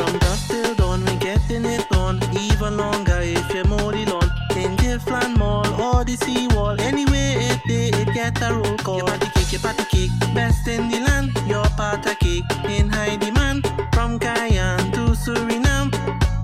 From 0.00 0.18
dusk 0.18 0.48
till 0.48 0.74
dawn, 0.76 1.04
we 1.04 1.14
getting 1.16 1.66
it 1.66 1.84
on. 1.92 2.20
Even 2.32 2.78
longer 2.78 3.20
if 3.20 3.52
you're 3.52 3.66
more 3.66 3.92
alone. 3.92 4.30
In 4.56 4.74
Giftland 4.80 5.36
Mall 5.36 5.68
or 5.78 6.04
the 6.04 6.16
Seawall. 6.16 6.80
Anywhere 6.80 7.36
it 7.36 7.60
day, 7.68 7.88
it 7.92 8.08
get 8.14 8.40
a 8.40 8.54
roll 8.54 8.78
call. 8.78 8.96
Your 8.96 9.06
party 9.06 9.28
cake, 9.34 9.52
your 9.52 9.60
party 9.60 9.84
cake. 9.92 10.10
Best 10.34 10.66
in 10.66 10.88
the 10.88 11.00
land. 11.00 11.36
Your 11.46 11.66
party 11.76 12.14
cake 12.14 12.44
in 12.64 12.88
high 12.88 13.16
demand. 13.16 13.68
From 13.92 14.18
Cayenne 14.18 14.90
to 14.92 15.12
Suriname. 15.12 15.92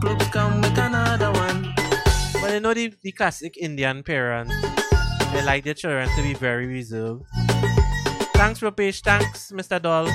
Clubs 0.02 0.28
come 0.28 0.60
with 0.60 0.76
another 0.76 1.32
one. 1.32 1.72
But 2.34 2.52
you 2.52 2.60
know, 2.60 2.74
the, 2.74 2.92
the 3.00 3.12
classic 3.12 3.56
Indian 3.56 4.02
parents, 4.02 4.54
they 5.32 5.42
like 5.42 5.64
their 5.64 5.72
children 5.72 6.10
to 6.14 6.22
be 6.22 6.34
very 6.34 6.66
reserved. 6.66 7.24
Thanks, 8.34 8.60
Rupesh. 8.60 9.00
Thanks, 9.00 9.50
Mr. 9.50 9.80
Doll. 9.80 10.12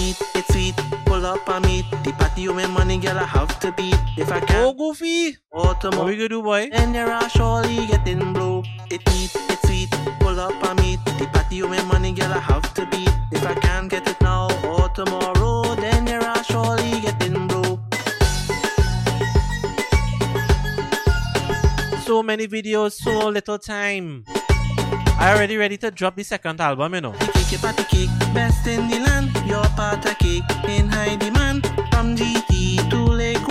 It 0.00 0.16
it's 0.34 0.48
sweet. 0.52 0.76
Pull 1.06 1.26
up 1.26 1.48
on 1.48 1.62
me. 1.62 1.82
The 2.04 2.12
party 2.12 2.42
you 2.42 2.54
make 2.54 2.70
money, 2.70 2.98
girl, 2.98 3.18
I 3.18 3.24
have 3.24 3.58
to 3.60 3.72
beat. 3.72 3.98
If 4.16 4.30
I 4.30 4.38
can. 4.40 4.64
Oh, 4.64 4.72
Goofy. 4.72 5.36
Oh, 5.52 5.70
or 5.70 5.74
tomorrow. 5.74 6.04
What 6.04 6.10
we 6.10 6.16
gonna 6.16 6.28
do, 6.28 6.42
boy? 6.42 6.70
And 6.72 6.94
there 6.94 7.10
are 7.10 7.28
surely 7.28 7.86
getting 7.86 8.32
blow. 8.32 8.62
It 8.90 9.02
neat, 9.10 9.34
it's 9.50 9.62
sweet. 9.66 9.90
Pull 10.20 10.38
up 10.38 10.54
on 10.64 10.76
me. 10.76 10.98
The 11.18 11.26
party 11.32 11.56
you 11.56 11.68
make 11.68 11.84
money, 11.86 12.12
girl, 12.12 12.32
I 12.32 12.38
have 12.38 12.72
to 12.74 12.86
beat. 12.86 13.10
If 13.32 13.44
I 13.44 13.54
can't 13.54 13.90
get 13.90 14.08
it 14.08 14.20
now 14.20 14.48
or 14.64 14.88
tomorrow, 14.90 15.74
then 15.74 16.04
there 16.04 16.22
are 16.22 16.44
surely 16.44 17.00
getting 17.00 17.48
blow. 17.48 17.80
So 22.06 22.22
many 22.22 22.46
videos, 22.46 22.92
so 22.92 23.28
little 23.28 23.58
time. 23.58 24.24
I 25.20 25.34
already 25.34 25.56
ready 25.56 25.76
to 25.78 25.90
drop 25.90 26.14
the 26.14 26.22
second 26.22 26.60
album, 26.60 26.94
you 26.94 27.00
know. 27.00 27.12
Cake, 27.34 27.50
your 27.50 27.60
party 27.60 27.82
cake, 27.90 28.08
best 28.32 28.66
in 28.68 28.88
the 28.88 29.00
land. 29.00 29.34
Your 29.46 29.64
cake 30.14 30.44
in 30.68 30.88
high 30.88 31.16
demand. 31.16 31.66
From 31.90 32.14
GT 32.14 32.88
to 32.90 32.96
Lake 33.02 33.47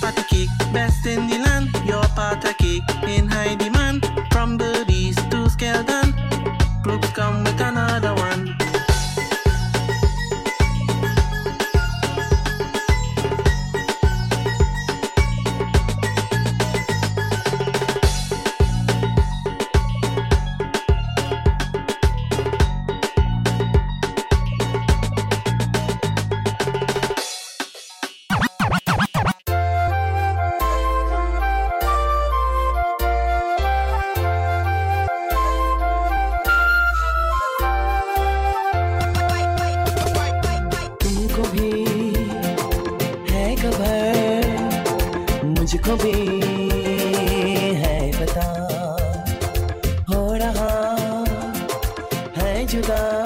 party 0.00 0.22
cake. 0.22 0.72
Best 0.72 1.06
in 1.06 1.26
the 1.28 1.38
land. 1.38 1.68
Your 1.84 2.02
party 2.16 2.52
cake 2.54 2.82
in 3.06 3.28
high 3.28 3.54
주다 52.82 53.19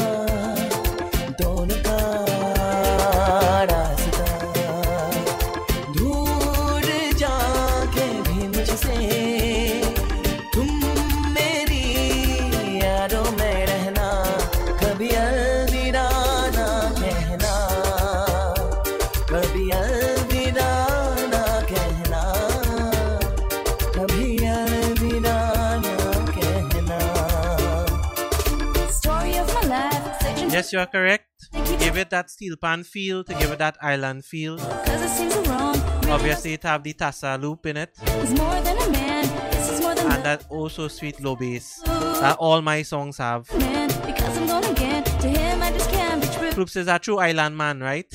Yes, 30.65 30.73
you 30.73 30.79
are 30.79 30.87
correct. 30.87 31.29
To 31.53 31.77
give 31.77 31.99
it 31.99 32.09
that 32.09 32.31
steel 32.31 32.57
pan 32.57 32.85
feel, 32.85 33.23
to 33.23 33.35
give 33.35 33.51
it 33.51 33.59
that 33.59 33.77
island 33.83 34.25
feel. 34.25 34.57
cause 34.57 35.03
it 35.03 35.11
seems 35.11 35.37
wrong. 35.47 35.77
Obviously, 36.09 36.55
it 36.55 36.63
have 36.63 36.83
the 36.83 36.95
tassa 36.95 37.39
loop 37.39 37.67
in 37.67 37.77
it, 37.77 37.93
more 38.01 38.63
than 38.63 38.79
a 38.79 38.89
man. 38.89 39.29
This 39.53 39.69
is 39.69 39.81
more 39.83 39.95
than 39.95 40.11
and 40.11 40.25
that 40.25 40.47
oh 40.51 40.61
also 40.65 40.89
sweet 40.89 41.21
low 41.21 41.37
bass 41.37 41.83
that 41.85 42.37
all 42.41 42.63
my 42.63 42.81
songs 42.81 43.19
have. 43.19 43.45
man. 43.59 43.91
Because 44.07 44.39
I'm 44.39 44.47
gonna 44.47 44.73
get 44.73 45.05
to 45.05 45.29
him, 45.29 45.61
I 45.61 45.71
just 45.71 45.91
can't 45.91 46.23
be 46.23 46.29
true. 46.29 46.49
Floops 46.53 46.77
is 46.79 46.89
a 46.89 46.99
true 46.99 47.19
island 47.19 47.59
man, 47.59 47.81
right? 47.81 48.09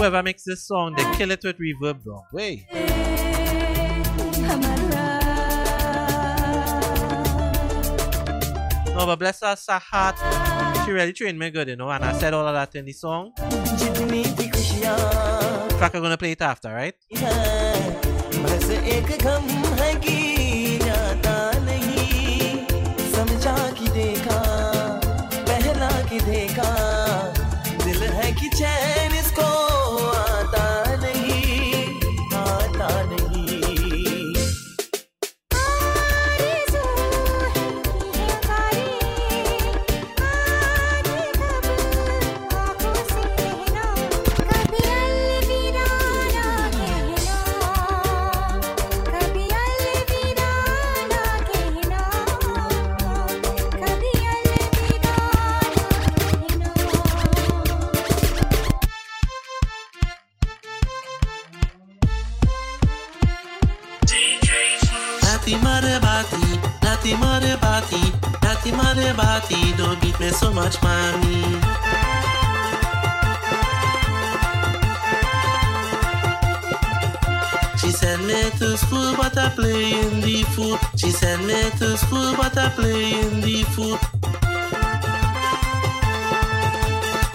whoever 0.00 0.22
makes 0.22 0.44
this 0.44 0.66
song, 0.66 0.94
they 0.96 1.04
kill 1.18 1.30
it 1.30 1.44
with 1.44 1.58
reverb 1.58 2.00
wrong 2.06 2.24
way. 2.32 2.66
No, 8.96 9.04
but 9.04 9.18
bless 9.18 9.42
her, 9.42 9.54
her 9.68 9.78
heart. 9.78 10.16
She 10.86 10.92
really 10.92 11.12
trained 11.12 11.38
me 11.38 11.50
good, 11.50 11.68
you 11.68 11.76
know, 11.76 11.90
and 11.90 12.02
I 12.02 12.14
said 12.18 12.32
all 12.32 12.46
of 12.46 12.54
that 12.54 12.74
in 12.76 12.86
the 12.86 12.92
song. 12.92 13.34
Tracker 15.76 16.00
gonna 16.00 16.16
play 16.16 16.32
it 16.32 16.40
after, 16.40 16.72
right? 16.72 16.94
Natty 68.70 68.76
mother 68.76 69.14
body, 69.14 69.72
don't 69.76 70.00
beat 70.00 70.18
me 70.20 70.30
so 70.30 70.52
much, 70.52 70.80
mommy. 70.82 71.42
She 77.78 77.90
sent 77.90 78.24
me 78.24 78.50
to 78.58 78.76
school, 78.76 79.14
but 79.16 79.36
I 79.36 79.50
play 79.54 79.92
in 79.92 80.20
the 80.20 80.42
food. 80.54 80.78
She 80.96 81.10
sent 81.10 81.44
me 81.44 81.62
to 81.78 81.96
school, 81.96 82.34
but 82.36 82.56
I 82.56 82.68
play 82.70 83.20
in 83.20 83.40
the 83.40 83.62
food. 83.74 83.98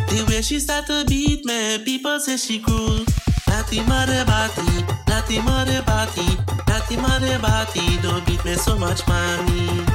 The 0.09 0.25
way 0.29 0.41
she 0.41 0.59
start 0.59 0.88
to 0.88 1.05
beat 1.07 1.45
me, 1.45 1.79
people 1.83 2.19
say 2.19 2.38
she 2.38 2.59
cruel. 2.59 3.05
Natty 3.47 3.81
mother 3.83 4.25
body, 4.25 4.86
natty 5.07 5.41
mother 5.41 5.81
body, 5.83 6.38
natty 6.67 6.97
mother 6.97 7.39
body, 7.39 7.97
don't 8.01 8.25
beat 8.25 8.43
me 8.45 8.55
so 8.55 8.77
much, 8.77 9.05
mommy. 9.07 9.94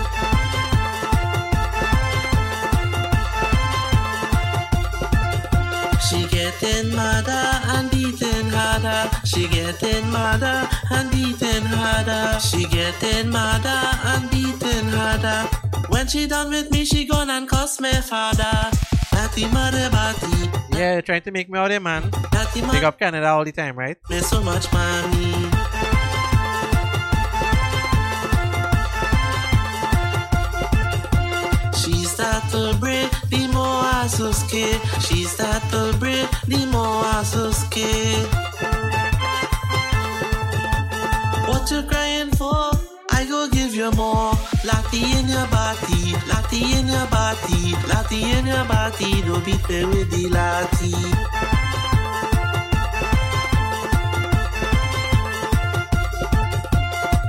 She 6.11 6.27
getting 6.27 6.95
madder 6.95 7.31
and 7.71 7.89
beating 7.89 8.51
harder. 8.51 9.09
She 9.25 9.47
getting 9.47 10.11
madder 10.11 10.69
and 10.91 11.09
beating 11.13 11.63
harder. 11.63 12.41
She 12.41 12.65
getting 12.67 13.31
madder 13.31 13.81
and 14.11 14.29
beating 14.29 14.89
harder. 14.89 15.49
When 15.89 16.09
she 16.09 16.27
done 16.27 16.51
with 16.51 16.73
me, 16.73 16.85
she 16.85 17.05
gone 17.05 17.31
and 17.31 17.49
cuss 17.49 17.81
me 17.81 17.93
father. 17.93 18.77
Natty 19.13 19.47
mother 19.49 19.89
body, 19.91 20.51
Yeah, 20.73 20.95
you're 20.95 21.03
trying 21.03 21.23
to 21.23 21.31
make 21.31 21.49
me 21.49 21.59
out 21.59 21.69
there, 21.69 21.79
man. 21.79 22.11
Big 22.73 22.83
up 22.83 22.99
Canada 22.99 23.29
all 23.29 23.45
the 23.45 23.53
time, 23.53 23.79
right? 23.79 23.97
me 24.09 24.19
so 24.21 24.43
much, 24.43 24.73
mommy. 24.73 25.50
Molasses 34.01 34.43
cake. 34.51 34.81
She 35.01 35.25
start 35.25 35.63
to 35.71 35.95
break 35.99 36.29
the 36.47 36.65
more 36.73 37.05
I 37.05 37.23
so 37.23 37.51
scared. 37.51 38.29
What 41.47 41.71
you 41.71 41.83
crying 41.83 42.31
for? 42.31 42.71
I 43.11 43.27
go 43.29 43.49
give 43.51 43.75
you 43.75 43.91
more. 43.93 44.33
Lottie 44.65 45.05
in 45.19 45.29
your 45.29 45.47
body, 45.49 46.15
Lottie 46.29 46.79
in 46.79 46.89
your 46.89 47.07
body, 47.09 47.75
Lottie 47.89 48.31
in 48.39 48.47
your 48.47 48.65
body. 48.65 49.23
Don't 49.23 49.45
beat 49.45 49.69
me 49.69 49.85
with 49.85 50.11
the. 50.11 50.31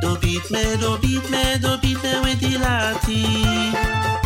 Don't 0.01 0.22
beat 0.22 0.51
me, 0.51 0.78
don't 0.80 1.01
beat 1.01 1.30
me, 1.30 1.57
don't 1.59 1.82
beat 1.82 2.01
me 2.01 2.19
with 2.22 2.39
the 2.39 2.57
latte. 2.59 4.20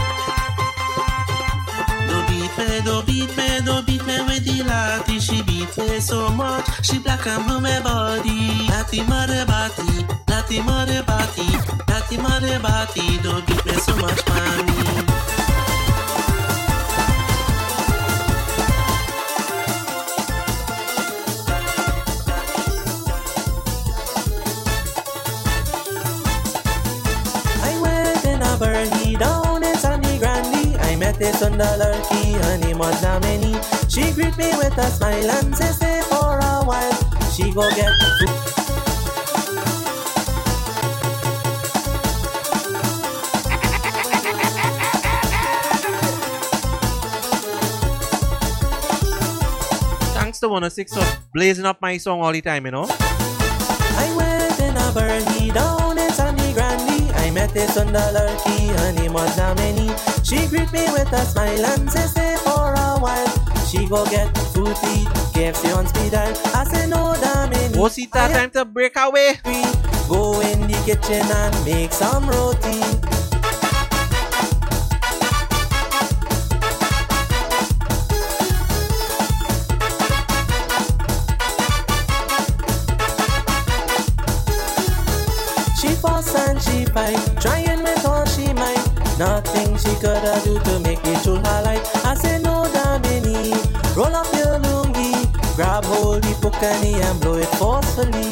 Don't 2.86 3.03
beat 3.07 3.36
me, 3.36 3.61
don't 3.65 3.83
beat 3.88 4.05
me, 4.05 4.21
with 4.27 4.45
the 4.45 4.63
latte. 4.63 5.17
She 5.17 5.41
beat 5.41 5.75
me 5.75 5.99
so 5.99 6.29
much, 6.29 6.86
she 6.86 6.99
black 6.99 7.25
and 7.25 7.43
blue 7.47 7.59
my 7.59 7.81
body. 7.81 8.67
Latte 8.69 9.01
mother 9.07 9.43
body, 9.47 10.05
latte 10.29 10.61
mother 10.61 11.01
body, 11.01 11.47
latte 11.89 12.17
mother 12.17 12.59
body. 12.59 13.17
Don't 13.23 13.43
beat 13.47 13.65
me 13.65 13.73
so 13.73 13.95
much, 13.95 14.21
mommy. 14.27 14.75
I 27.63 27.79
went 27.81 28.25
in 28.25 29.44
Grande. 31.18 31.36
I 31.36 31.39
met 31.39 31.39
this 31.39 31.41
underlurky, 31.41 32.34
her 32.43 32.57
name 32.57 32.78
was 32.78 33.01
She 33.93 34.11
greet 34.13 34.38
me 34.38 34.57
with 34.57 34.78
a 34.78 34.89
smile 34.91 35.30
and 35.32 35.55
say 35.55 35.72
stay 35.72 36.01
for 36.09 36.39
a 36.39 36.63
while. 36.63 36.93
She 37.32 37.51
go 37.51 37.70
get 37.72 37.91
the 37.99 38.07
food. 38.20 38.30
Thanks 50.13 50.39
to 50.39 50.47
106 50.49 50.93
for 50.93 51.05
blazing 51.34 51.66
up 51.66 51.82
my 51.82 51.97
song 51.97 52.22
all 52.22 52.32
the 52.32 52.41
time, 52.41 52.66
you 52.66 52.72
know. 52.72 52.88
I 52.88 54.13
went 54.16 54.59
in 54.59 54.76
a 54.76 54.91
birdie 54.91 55.34
down 55.34 55.34
in 55.34 55.34
Sangre 55.34 55.34
Met 57.36 57.53
this 57.53 57.75
underlurky, 57.77 58.69
her 58.79 58.93
name 58.93 59.11
was 59.11 59.29
Damini. 59.36 59.91
She 60.23 60.47
greet 60.47 60.71
me 60.71 60.88
with 60.93 61.11
a 61.11 61.25
smile 61.25 61.65
and 61.65 61.91
say 61.91 62.07
stay 62.07 62.38
for 62.45 62.71
a 62.71 62.97
while. 62.97 63.27
She 63.67 63.86
go 63.89 64.05
get 64.05 64.31
food 64.53 64.73
to 64.73 64.88
eat, 64.95 65.07
KFC 65.36 65.75
on 65.75 65.86
speed 65.86 66.13
dial. 66.13 66.33
I 66.55 66.63
say 66.63 66.88
no 66.88 67.13
Damini. 67.19 68.11
That 68.13 68.31
time 68.31 68.51
to 68.51 68.63
break 68.63 68.95
away. 68.95 69.38
Go 70.07 70.39
in 70.39 70.61
the 70.61 70.81
kitchen 70.86 71.27
and 71.29 71.65
make 71.65 71.91
some 71.91 72.25
roti. 72.29 72.84
Fight, 87.05 87.41
trying 87.41 87.83
with 87.83 88.05
all 88.05 88.25
she 88.25 88.53
might. 88.53 88.83
Nothing 89.17 89.77
she 89.77 89.93
coulda 90.01 90.41
do 90.43 90.59
to 90.59 90.79
make 90.79 91.03
me 91.03 91.15
show 91.23 91.35
her 91.35 91.61
light. 91.63 91.83
I 92.05 92.15
say 92.15 92.39
no, 92.39 92.65
Damini, 92.73 93.53
roll 93.95 94.15
up 94.15 94.27
your 94.33 94.59
lungi, 94.59 95.13
grab 95.55 95.85
hold 95.85 96.23
the 96.23 96.33
pukani 96.41 96.93
and 97.01 97.19
blow 97.21 97.35
it 97.37 97.51
forcefully. 97.59 98.29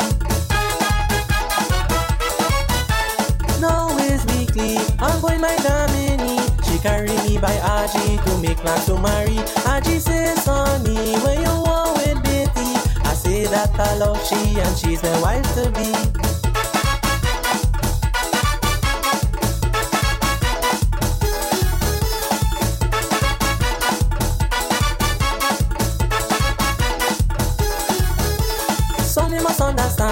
Now 3.61 3.97
is 3.99 4.26
weekly, 4.36 4.78
I'm 4.99 5.21
going 5.21 5.41
my 5.41 5.55
Damini. 5.67 6.39
She 6.65 6.80
carry 6.80 7.15
me 7.28 7.38
by 7.38 7.55
Aji 7.55 8.24
to 8.26 8.38
make 8.41 8.57
plans 8.57 8.86
to 8.88 8.97
marry. 8.99 9.38
Aji 9.71 9.99
says, 9.99 10.43
Sonny, 10.43 11.15
where 11.24 11.39
you 11.39 11.53
want 11.65 11.97
with 11.97 12.24
Betty? 12.24 12.71
I 13.09 13.13
say 13.13 13.45
that 13.45 13.69
I 13.80 13.95
love 13.97 14.21
she 14.28 14.59
and 14.59 14.78
she's 14.78 15.01
my 15.03 15.21
wife 15.21 15.55
to 15.55 15.71
be. 15.71 16.12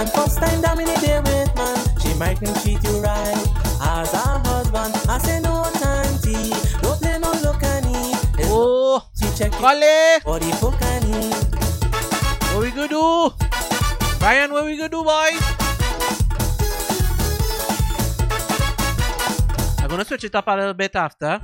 First 0.10 0.39
time 0.39 0.62
Dominic 0.62 0.95
there 1.02 1.22
with 1.22 1.56
man. 1.56 1.78
She 2.02 2.14
mightn't 2.16 2.60
treat 2.64 2.84
you 2.84 2.99
right 3.02 3.38
as 3.82 4.14
a 4.14 4.18
husband. 4.18 4.95
I 5.08 5.18
say 5.20 5.39
no 5.39 5.64
tanty. 5.74 6.49
Don't 6.82 6.99
play 6.99 7.20
no 7.20 7.32
lookani. 7.34 8.16
Oh, 8.45 9.06
she 9.16 9.30
check 9.38 9.52
Kale. 9.52 10.20
for 10.22 10.39
the 10.39 10.52
pokani. 10.58 11.30
What 12.54 12.64
we 12.64 12.72
gonna 12.72 12.88
do? 12.88 13.32
Ryan, 14.20 14.52
what 14.52 14.66
we 14.66 14.76
gonna 14.76 14.89
do, 14.89 15.04
boys? 15.04 15.41
I'm 19.80 19.88
gonna 19.88 20.06
switch 20.06 20.24
it 20.24 20.36
up 20.36 20.47
a 20.47 20.56
little 20.56 20.74
bit 20.74 20.95
after. 20.95 21.39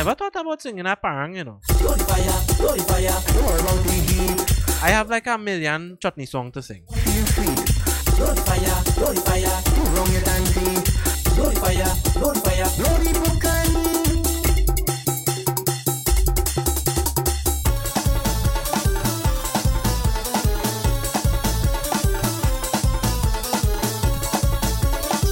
Never 0.00 0.14
thought 0.14 0.34
about 0.34 0.62
singing 0.62 0.86
a 0.86 0.96
parang, 0.96 1.36
you 1.36 1.44
know. 1.44 1.60
I 4.82 4.88
have 4.88 5.10
like 5.10 5.26
a 5.26 5.36
million 5.36 5.98
chutney 6.00 6.24
song 6.24 6.50
to 6.52 6.62
sing. 6.62 6.84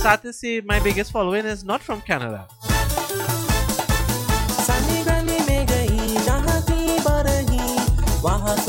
Sad 0.02 0.22
to 0.22 0.32
say 0.34 0.60
my 0.60 0.78
biggest 0.80 1.10
following 1.10 1.46
is 1.46 1.64
not 1.64 1.80
from 1.80 2.02
Canada. 2.02 2.46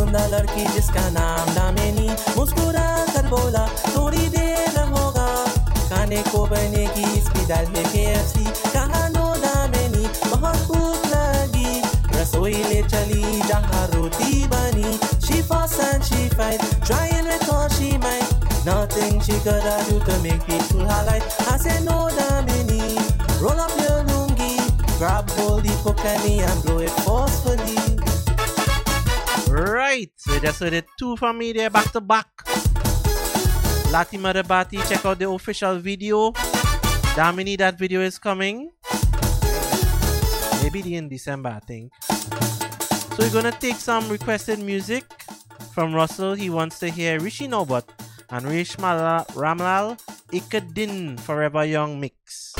सुंदर 0.08 0.28
लड़की 0.34 0.66
जिसका 0.74 1.08
नाम 1.18 1.54
दामिनी 1.54 2.08
मुस्कुरा 2.36 2.88
कर 3.14 3.28
बोला 3.34 3.66
थोड़ी 3.88 4.28
देर 4.36 4.78
होगा 4.94 5.28
खाने 5.88 6.22
को 6.30 6.46
बनेगी 6.54 7.06
इसकी 7.18 7.46
दाल 7.52 7.66
में 7.76 7.84
KFC 7.94 8.46
कहा 8.76 9.08
नो 9.16 9.26
दामिनी 9.46 10.06
बहुत 10.30 10.66
भूख 10.72 11.06
लगी 11.14 11.82
रसोई 12.20 12.62
ले 12.70 12.82
चली 12.94 13.24
a 13.84 13.96
roti 13.96 14.46
bani. 14.46 14.98
She 15.24 15.42
fuss 15.42 15.78
and 15.80 16.04
she 16.04 16.28
fight, 16.30 16.60
trying 16.84 17.24
with 17.24 17.48
all 17.52 17.68
she 17.68 17.98
might. 17.98 18.28
Nothing 18.64 19.20
she 19.20 19.32
coulda 19.44 19.84
do 19.88 19.98
to 20.00 20.18
make 20.22 20.44
people 20.46 20.86
highlight. 20.86 21.24
I 21.52 21.56
say 21.56 21.82
no 21.84 22.08
damini, 22.16 22.96
roll 23.40 23.60
up 23.60 23.74
your 23.80 24.00
lungi, 24.08 24.54
grab 24.98 25.28
hold 25.30 25.64
the 25.64 25.74
cocaine 25.82 26.40
and 26.40 26.62
blow 26.62 26.78
it 26.78 26.90
forcefully. 27.04 27.97
Right, 29.59 30.15
we 30.31 30.39
just 30.39 30.63
heard 30.63 30.71
it 30.71 30.87
two 30.97 31.17
from 31.17 31.37
me 31.37 31.51
there 31.51 31.69
back 31.69 31.91
to 31.91 31.99
back. 31.99 32.31
Lathee 33.91 34.15
Maaree 34.15 34.47
Baatee, 34.47 34.79
check 34.87 35.03
out 35.03 35.19
the 35.19 35.27
official 35.27 35.75
video. 35.79 36.31
Damini, 37.11 37.57
that 37.57 37.77
video 37.77 37.99
is 37.99 38.17
coming. 38.17 38.71
Maybe 40.63 40.95
in 40.95 41.09
December, 41.09 41.49
I 41.49 41.59
think. 41.59 41.91
So 42.07 43.17
we're 43.19 43.35
gonna 43.35 43.51
take 43.51 43.75
some 43.75 44.07
requested 44.07 44.59
music 44.59 45.03
from 45.75 45.93
Russell. 45.93 46.35
He 46.35 46.49
wants 46.49 46.79
to 46.79 46.87
hear 46.87 47.19
Rishi 47.19 47.49
Nowbutt 47.49 47.83
and 48.29 48.45
Reshma 48.45 49.27
Ramlal 49.35 49.99
Ek 50.31 50.63
Din 50.71 51.17
Forever 51.17 51.65
Young 51.65 51.99
mix. 51.99 52.55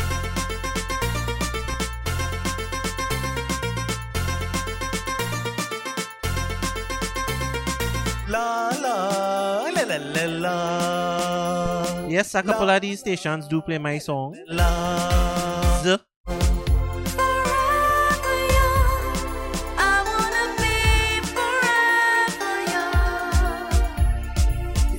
La 8.30 8.70
la 8.84 9.70
la 9.74 9.84
la 9.86 9.98
la 9.98 10.26
la 10.44 12.08
Yes, 12.08 12.36
a 12.36 12.44
couple 12.44 12.70
of 12.70 12.82
these 12.82 13.00
stations 13.00 13.48
do 13.48 13.62
play 13.62 13.78
my 13.80 13.98
song. 14.00 14.36
la. 14.48 14.68
Z. 15.84 15.98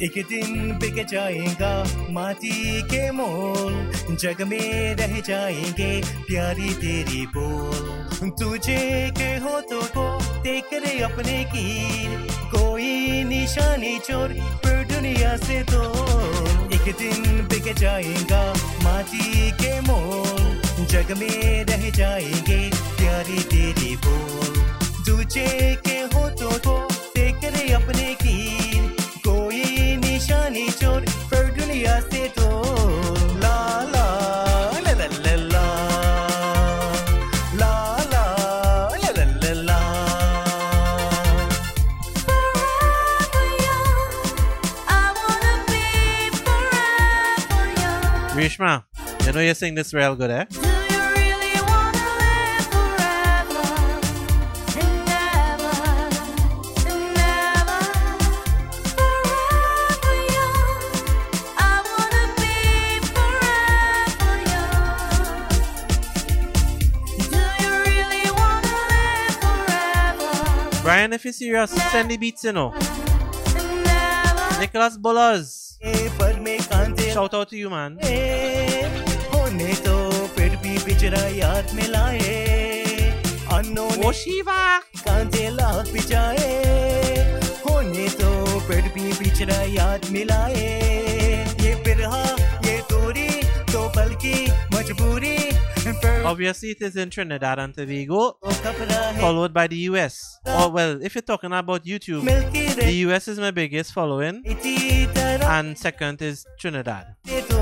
एक 0.02 0.12
दिन 0.28 0.78
बिक 0.78 1.06
जाएगा 1.06 1.84
माटी 2.10 2.82
के 2.82 3.10
मोल। 3.10 3.72
जग 4.16 4.42
में 4.42 4.94
रह 4.94 5.20
जाएँगे 5.20 6.02
प्यारी 6.02 6.74
तेरी 6.74 7.26
बोल। 7.26 8.30
तुझे 8.30 9.10
के 9.18 9.28
होठों 9.36 9.82
को 9.82 10.04
देख 10.42 10.64
रे 10.72 10.98
अपने 10.98 11.44
की। 11.44 11.84
कोई 12.50 13.24
निशानी 13.24 13.98
चोर 13.98 14.28
पर 14.56 14.84
दुनिया 14.84 15.36
से 15.36 15.62
तो 15.62 15.82
एक 16.74 16.94
दिन 16.96 17.46
बिक 17.46 17.74
जाएगा 17.74 18.54
माटी 18.82 19.50
के 19.50 19.80
मोल। 19.80 20.86
जग 20.86 21.14
में 21.18 21.64
रह 21.64 21.90
जाएँगे 21.90 22.70
प्यारी 22.70 23.42
तेरी 23.42 23.96
बोल। 23.96 24.62
तुझे 25.06 25.76
के 25.86 25.98
होठों 26.16 26.58
को 26.58 26.88
देख 27.16 27.44
रे 27.44 27.72
अपने 27.72 28.14
की। 28.14 28.99
Reshma, 48.34 48.84
you 49.26 49.32
know 49.32 49.40
you 49.40 49.54
sing 49.54 49.74
this 49.74 49.92
real 49.92 50.16
good, 50.16 50.30
eh? 50.30 50.79
Brian, 71.00 71.14
if 71.14 71.24
you're 71.24 71.32
serious, 71.32 71.70
send 71.92 72.10
the 72.10 72.18
beats, 72.18 72.44
you. 72.44 72.74
Nicholas 74.60 74.98
कांते 76.68 77.12
shout 77.14 77.32
out 77.32 77.48
to 77.48 77.56
you, 77.56 77.70
man. 77.70 77.96
होने 79.32 79.72
तो 79.86 79.96
फिर 80.36 80.56
भी 80.62 80.76
बिचरा 80.84 81.22
याद 81.36 81.72
में 81.74 81.88
लाए 81.88 82.36
अनोने 83.48 84.04
Oh, 84.04 84.12
Shiva! 84.12 84.60
कांते 85.06 85.48
लाख 85.56 85.88
बिचाए 85.92 86.52
होने 87.64 88.08
तो 88.20 88.60
फिर 88.68 88.92
भी 88.94 89.12
बिचरा 89.22 89.62
याद 89.78 90.04
मिलाए 90.12 90.68
ये 91.64 91.74
बिरहा 91.84 92.24
ये 92.68 92.76
तोरी 92.92 93.28
तो 93.71 93.87
पल 93.95 94.13
की 94.25 94.35
मजबूरी 94.75 95.37
पर 95.87 96.23
Obviously, 96.25 96.69
it 96.71 96.81
is 96.81 96.95
in 96.95 97.09
Trinidad 97.15 97.59
and 97.63 97.73
Tobago, 97.77 98.21
वो 98.45 98.53
खबरा 98.63 99.01
है 99.17 99.21
followed 99.21 99.53
by 99.53 99.67
the 99.67 99.77
US. 99.89 100.15
Or, 100.45 100.69
well, 100.71 101.01
if 101.09 101.15
you're 101.15 101.27
talking 101.31 101.53
about 101.59 101.85
YouTube, 101.85 102.23
मिलके 102.29 102.65
the 102.75 102.81
रही 102.81 103.05
US 103.07 103.27
is 103.27 103.39
my 103.39 103.51
biggest 103.51 103.93
following, 103.93 104.41
तरह 104.43 105.47
and 105.59 105.77
second 105.77 106.21
is 106.31 106.45
Trinidad. 106.63 107.13
से 107.27 107.41
तो 107.51 107.61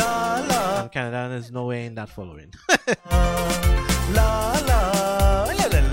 ला 0.00 0.14
ला 0.48 0.62
And 0.80 0.92
Canada 0.92 1.36
is 1.42 1.50
nowhere 1.50 1.84
in 1.84 1.94
that 1.94 2.08
following. 2.08 2.50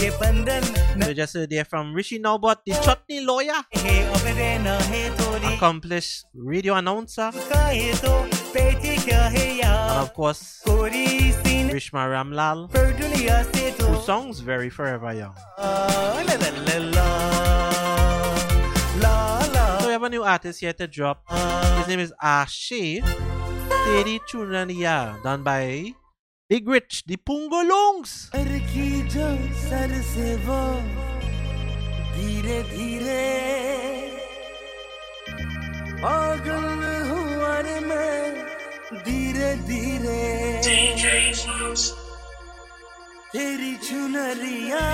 ये 0.00 0.10
बंधन 0.20 0.62
So 1.06 1.12
just 1.14 1.36
uh, 1.36 1.46
there 1.48 1.64
from 1.64 1.94
Rishi 1.94 2.18
Nowbutt, 2.18 2.64
the 2.66 2.72
chutney 2.82 3.20
lawyer, 3.20 3.62
accomplished 5.44 6.26
radio 6.34 6.74
announcer, 6.74 7.30
and 7.32 7.44
of 10.00 10.12
course 10.14 10.62
कोरी 10.66 11.32
सीन 11.32 11.70
Reshma 11.70 12.08
Ramlal, 12.10 12.68
पर 12.72 12.92
दुनिया 12.98 13.44
who 13.80 14.00
songs 14.02 14.40
very 14.40 14.68
forever 14.68 15.12
young. 15.12 15.36
So 19.56 19.86
we 19.86 19.92
have 19.92 20.02
a 20.02 20.08
new 20.08 20.24
artist 20.24 20.60
here 20.60 20.72
to 20.72 20.86
drop. 20.88 21.22
His 21.78 21.86
name 21.88 22.00
is 22.00 22.12
Ashaay. 22.22 23.02
Teri 23.86 24.18
Chunariya, 24.26 25.22
done 25.22 25.42
by 25.44 25.94
Big 26.49 26.67
Rich, 26.67 27.03
the 27.07 27.17
Pungolongs. 27.17 28.11
Sir 28.35 28.51
की 28.71 28.87
जो 29.13 29.27
sir 29.67 29.91
से 30.11 30.35
वो 30.45 30.61
धीरे 32.15 32.57
धीरे 32.71 33.23
पागल 36.03 36.65
हुआ 37.11 37.53
रे 37.67 37.79
मैं 37.87 38.19
धीरे 39.05 39.51
धीरे 39.69 40.19
DJ 40.67 41.05
Smokes. 41.41 41.83
तेरी 43.33 43.75
चुनरिया 43.87 44.85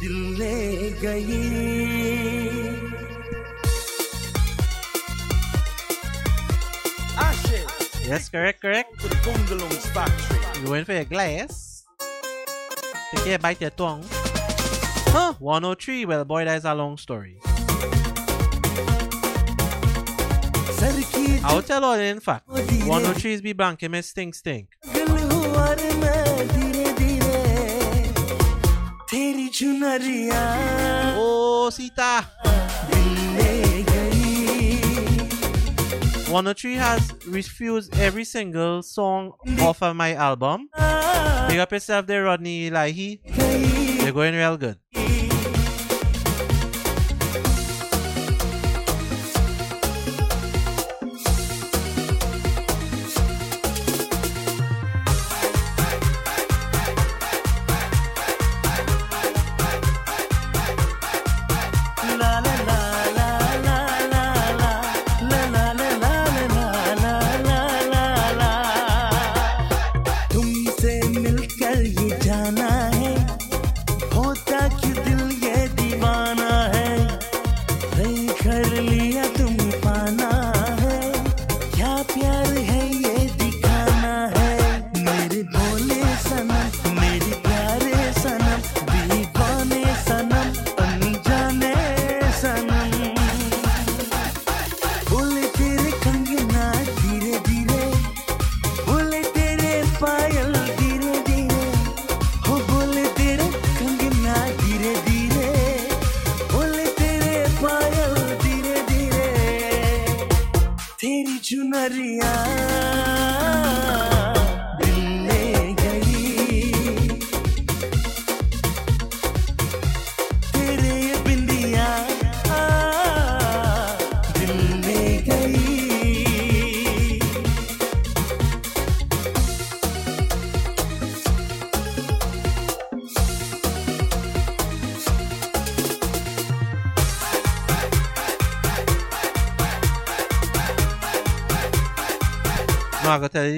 दिल 0.00 0.16
ले 0.38 0.90
गई 1.00 2.05
Yes, 8.07 8.29
correct, 8.29 8.61
correct. 8.61 8.89
You 10.63 10.71
went 10.71 10.85
for 10.85 10.93
your 10.93 11.03
glass. 11.03 11.83
Take 13.11 13.23
care, 13.25 13.37
bite 13.37 13.59
your 13.59 13.69
tongue. 13.71 14.05
Huh, 15.11 15.33
103. 15.39 16.05
Well, 16.05 16.23
boy, 16.23 16.45
that's 16.45 16.63
a 16.63 16.73
long 16.73 16.95
story. 16.97 17.41
I'll 21.43 21.61
tell 21.61 21.83
all 21.83 21.95
in 21.95 22.21
fact. 22.21 22.47
103 22.47 23.33
is 23.33 23.41
be 23.41 23.51
blank, 23.51 23.83
it 23.83 24.05
stink 24.05 24.35
stink. 24.35 24.69
Oh, 31.19 31.69
Sita. 31.71 32.25
103 36.29 36.75
has 36.75 37.13
refused 37.25 37.95
every 37.97 38.25
single 38.25 38.83
song 38.83 39.31
off 39.61 39.81
of 39.81 39.95
my 39.95 40.13
album. 40.13 40.67
Big 41.47 41.59
up 41.59 41.71
yourself 41.71 42.05
there, 42.05 42.25
Rodney 42.25 42.69
Leahy. 42.69 43.21
They're 43.25 44.11
going 44.11 44.35
real 44.35 44.57
good. 44.57 44.77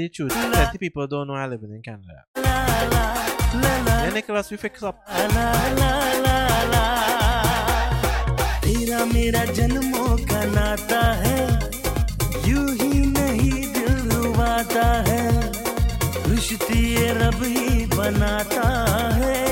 Truth. 0.09 0.33
Plenty 0.33 0.77
people 0.77 1.07
don't 1.07 1.27
know 1.27 1.35
I 1.35 1.47
live 1.47 1.63
in 1.63 1.81
Canada. 1.81 2.25
Yeah, 2.35 4.11
Nicholas, 4.13 4.49
we 4.51 4.57
fix 4.57 4.81
up. 4.83 5.05
तेरा 8.63 9.05
मेरा 9.13 9.43
जन्मों 9.57 10.17
का 10.29 10.43
नाता 10.55 11.01
है 11.23 11.39
यूँ 12.49 12.67
ही 12.79 13.05
नहीं 13.17 13.61
दिल 13.73 14.09
रुवाता 14.11 14.87
है 15.09 15.23
रिश्ते 16.29 16.81
रब 17.19 17.43
ही 17.43 17.85
बनाता 17.95 18.67
है 19.15 19.48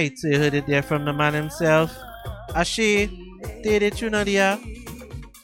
Right, 0.00 0.18
so 0.18 0.28
you 0.28 0.38
heard 0.38 0.54
it 0.54 0.66
there 0.66 0.80
from 0.80 1.04
the 1.04 1.12
man 1.12 1.34
himself. 1.34 1.94
Ashaay, 2.56 3.04
Teri 3.62 3.90
Chunariya. 3.92 4.56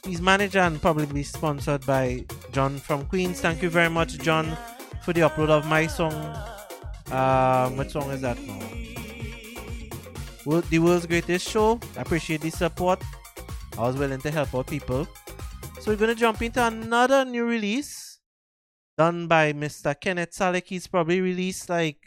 He's 0.03 0.19
managed 0.19 0.55
and 0.55 0.81
probably 0.81 1.21
sponsored 1.21 1.85
by 1.85 2.25
John 2.53 2.79
from 2.79 3.05
Queens. 3.05 3.39
Thank 3.39 3.61
you 3.61 3.69
very 3.69 3.91
much, 3.91 4.17
John, 4.17 4.57
for 5.03 5.13
the 5.13 5.21
upload 5.21 5.49
of 5.51 5.67
my 5.67 5.85
song. 5.85 6.11
Um, 7.11 7.77
what 7.77 7.91
song 7.91 8.09
is 8.09 8.21
that 8.21 8.39
now? 8.41 8.59
Wo- 10.43 10.61
The 10.61 10.79
world's 10.79 11.05
greatest 11.05 11.47
show. 11.47 11.79
I 11.95 12.01
appreciate 12.01 12.41
the 12.41 12.49
support. 12.49 12.99
I 13.77 13.81
was 13.81 13.95
willing 13.95 14.21
to 14.21 14.31
help 14.31 14.55
out 14.55 14.65
people. 14.65 15.07
So 15.81 15.91
we're 15.91 15.97
gonna 15.97 16.15
jump 16.15 16.41
into 16.41 16.65
another 16.65 17.25
new 17.25 17.45
release 17.45 18.17
done 18.97 19.27
by 19.27 19.53
Mr. 19.53 19.93
Kenneth 20.01 20.31
Salick. 20.31 20.63
He's 20.65 20.87
probably 20.87 21.21
released 21.21 21.69
like 21.69 22.01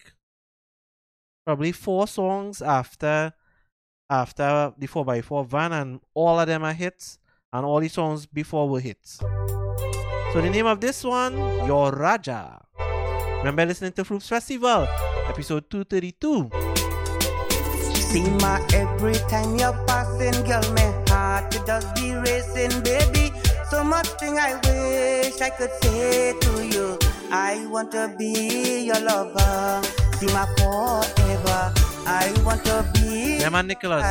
probably 1.44 1.72
four 1.72 2.06
songs 2.06 2.62
after 2.62 3.32
after 4.08 4.72
the 4.76 4.88
4x4 4.88 5.46
van 5.46 5.72
and 5.72 6.00
all 6.14 6.40
of 6.40 6.46
them 6.46 6.64
are 6.64 6.72
hits 6.72 7.18
and 7.52 7.64
all 7.64 7.80
the 7.80 7.88
songs 7.88 8.26
before 8.26 8.68
were 8.68 8.80
hits. 8.80 9.18
So 10.32 10.40
the 10.40 10.50
name 10.50 10.66
of 10.66 10.80
this 10.80 11.02
one, 11.04 11.36
Your 11.66 11.90
Raja. 11.92 12.60
Remember 13.38 13.66
listening 13.66 13.92
to 13.92 14.04
Floops 14.04 14.28
Festival, 14.28 14.86
episode 15.28 15.70
232. 15.70 16.50
See 18.10 18.28
my 18.42 18.60
every 18.74 19.14
time 19.30 19.56
you're 19.56 19.72
passing, 19.86 20.34
girl, 20.44 20.62
my 20.74 20.90
heart 21.08 21.54
it 21.54 21.64
does 21.64 21.86
be 21.94 22.12
racing, 22.12 22.82
baby. 22.82 23.32
So 23.70 23.84
much 23.84 24.08
thing 24.18 24.38
I 24.38 24.54
wish 24.66 25.40
I 25.40 25.50
could 25.50 25.70
say 25.82 26.34
to 26.38 26.66
you. 26.66 26.98
I 27.30 27.66
want 27.70 27.92
to 27.92 28.12
be 28.18 28.82
your 28.86 28.98
lover, 29.00 29.80
my 30.28 30.46
forever. 30.56 31.72
I 32.06 32.32
want 32.44 32.64
to 32.64 32.84
be 32.94 33.38
Yeah 33.40 33.48
man 33.50 33.66
Nicholas. 33.66 34.04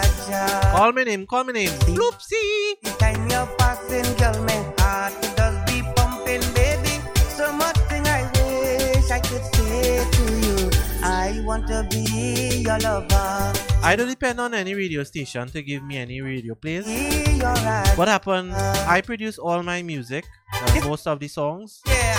Call 0.72 0.92
me 0.92 1.04
name, 1.04 1.26
call 1.28 1.44
me 1.44 1.54
name. 1.54 1.70
Floopsy! 1.86 2.78
Every 2.84 2.98
time 3.00 3.30
you're 3.30 3.48
passing, 3.58 4.08
girl, 4.18 4.38
my 4.44 4.60
heart 4.80 5.14
does 5.36 5.56
be 5.70 5.82
pumping, 5.96 6.42
baby. 6.54 7.02
So 7.30 7.52
much 7.52 7.78
thing 7.90 8.06
I 8.08 8.24
wish 8.34 9.12
I 9.12 9.20
could 9.20 9.46
say 9.56 10.06
to 10.10 10.24
you. 10.46 10.70
I 11.04 11.42
want 11.46 11.68
to 11.68 11.88
be 11.90 12.64
your 12.66 12.80
lover. 12.80 13.54
I 13.82 13.96
don't 13.96 14.10
depend 14.10 14.40
on 14.40 14.54
any 14.54 14.74
radio 14.74 15.04
station 15.04 15.48
to 15.50 15.62
give 15.62 15.84
me 15.84 15.98
any 15.98 16.22
radio 16.22 16.56
plays. 16.56 16.86
Be 16.86 17.38
your 17.38 17.54
Raja. 17.54 17.96
What 17.96 18.08
happened? 18.08 18.54
I 18.54 19.02
produce 19.02 19.38
all 19.38 19.64
my 19.64 19.82
music, 19.82 20.26
uh, 20.54 20.82
most 20.86 21.08
of 21.08 21.20
the 21.20 21.28
songs. 21.28 21.82
Yeah, 21.88 22.10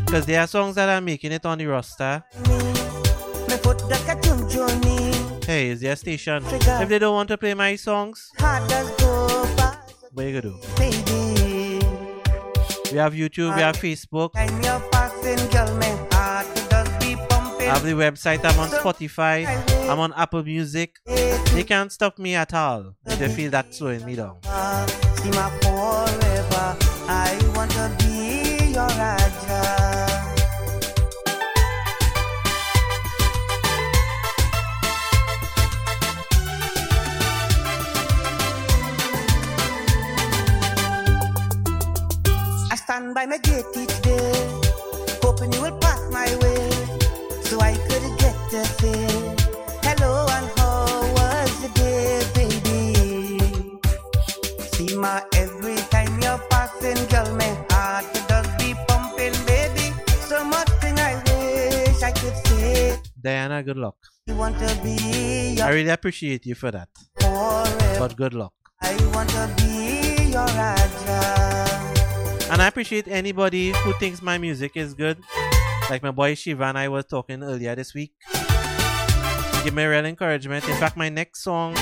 Because 0.06 0.26
there 0.26 0.40
are 0.40 0.46
songs 0.46 0.74
that 0.76 0.88
are 0.88 1.00
making 1.00 1.32
it 1.32 1.44
on 1.44 1.58
the 1.58 1.66
roster. 1.66 2.22
Me 2.48 3.56
put 3.62 3.78
the 3.88 4.00
cartoon 4.06 4.48
journey. 4.48 5.12
Hey, 5.44 5.70
is 5.70 5.80
there 5.80 5.92
a 5.92 5.96
station? 5.96 6.44
If 6.46 6.88
they 6.88 6.98
don't 6.98 7.14
want 7.14 7.28
to 7.28 7.38
play 7.38 7.54
my 7.54 7.76
songs, 7.76 8.30
Hard 8.38 8.68
does 8.68 8.90
go 9.00 9.44
fast, 9.56 9.94
what 10.12 10.24
you 10.26 10.40
gonna 10.40 10.54
do? 10.54 10.60
We 12.92 12.98
have 12.98 13.12
YouTube, 13.12 13.54
we 13.56 13.62
have 13.62 13.76
Facebook, 13.76 14.30
I 17.64 17.68
have 17.78 17.82
the 17.82 17.92
website, 17.92 18.44
I'm 18.44 18.58
on 18.58 18.68
Spotify, 18.68 19.46
I'm 19.88 19.98
on 19.98 20.12
Apple 20.12 20.44
Music. 20.44 20.98
They 21.06 21.64
can't 21.66 21.90
stop 21.90 22.18
me 22.18 22.34
at 22.34 22.52
all 22.52 22.94
if 23.06 23.18
they 23.18 23.28
feel 23.28 23.50
that's 23.50 23.78
slowing 23.78 24.04
me 24.04 24.16
down. 24.16 24.36
See 25.16 25.30
my 25.30 25.48
forever. 25.62 26.76
I 27.08 27.38
want 27.56 27.70
to 27.72 27.90
be 27.98 28.72
your 28.72 28.86
Raja. 28.86 29.80
Stand 42.76 43.14
by 43.14 43.24
my 43.24 43.38
gate 43.38 43.64
each 43.76 44.02
day, 44.02 44.32
hoping 45.22 45.52
you 45.54 45.62
will 45.62 45.78
pass 45.78 46.00
my 46.12 46.26
way, 46.42 46.68
my 55.05 55.22
every 55.36 55.76
time 55.92 56.12
you're 56.24 56.40
passing, 56.48 56.96
girl, 57.12 57.28
my 57.36 57.52
heart 57.70 58.09
does 58.26 58.48
be 58.57 58.72
pumping, 58.88 59.36
baby. 59.44 59.86
So 60.30 60.42
much 60.42 60.70
thing 60.80 60.96
I 60.98 61.12
wish 61.28 62.02
I 62.02 62.11
could 62.11 62.36
say. 62.46 62.96
Diana, 63.20 63.62
good 63.62 63.76
luck. 63.76 63.96
I 64.30 64.32
want 64.32 64.57
to 64.61 64.70
be 64.82 65.61
I 65.61 65.68
really 65.76 65.90
appreciate 65.90 66.46
you 66.46 66.55
for 66.55 66.70
that. 66.70 66.88
But 68.00 68.16
good 68.16 68.32
luck. 68.32 68.55
I 68.80 68.92
want 69.14 69.28
to 69.36 69.44
be 69.59 70.32
your 70.32 70.48
Raja. 70.57 71.20
And 72.50 72.62
I 72.62 72.66
appreciate 72.68 73.07
anybody 73.07 73.72
who 73.84 73.92
thinks 74.00 74.22
my 74.22 74.38
music 74.38 74.72
is 74.74 74.94
good. 74.94 75.18
Like 75.90 76.02
my 76.02 76.12
boy 76.12 76.34
Shiva 76.34 76.64
and 76.64 76.78
I 76.78 76.88
was 76.88 77.05
talking 77.05 77.42
earlier 77.42 77.74
this 77.74 77.92
week. 77.92 78.12
Give 79.64 79.74
me 79.74 79.84
real 79.84 80.07
encouragement. 80.07 80.66
In 80.66 80.76
fact, 80.76 80.96
my 80.96 81.11
next 81.11 81.42
song, 81.42 81.74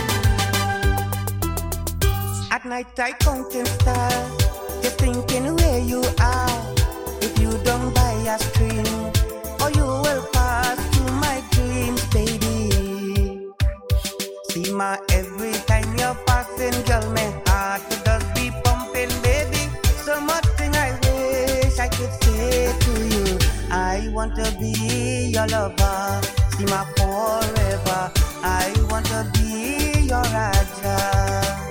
At 2.62 2.68
night 2.68 3.00
I 3.00 3.10
counting 3.10 3.66
stars, 3.66 4.36
just 4.82 4.98
thinking 4.98 5.56
where 5.56 5.80
you 5.80 6.00
are. 6.20 6.74
If 7.20 7.36
you 7.40 7.50
don't 7.64 7.92
buy 7.92 8.12
a 8.12 8.38
string, 8.38 8.86
or 9.60 9.70
you 9.72 9.82
will 9.84 10.24
pass 10.32 10.78
through 10.94 11.12
my 11.16 11.42
dreams, 11.50 12.06
baby. 12.14 13.50
See 14.50 14.72
my 14.72 14.96
every 15.10 15.54
time 15.66 15.88
you're 15.98 16.14
passing, 16.24 16.80
girl, 16.84 17.02
my 17.10 17.34
heart 17.46 17.82
does 18.04 18.22
be 18.32 18.52
pumping, 18.62 19.10
baby. 19.22 19.68
So 20.04 20.20
much 20.20 20.46
thing 20.56 20.72
I 20.76 20.92
wish 21.02 21.80
I 21.80 21.88
could 21.88 22.12
say 22.22 22.72
to 22.78 22.92
you. 23.08 23.38
I 23.72 24.08
want 24.12 24.36
to 24.36 24.56
be 24.60 25.32
your 25.34 25.48
lover, 25.48 26.20
see 26.56 26.66
my 26.66 26.84
forever. 26.94 28.12
I 28.44 28.72
want 28.88 29.06
to 29.06 29.28
be 29.34 30.06
your 30.06 30.22
Raja. 30.22 31.61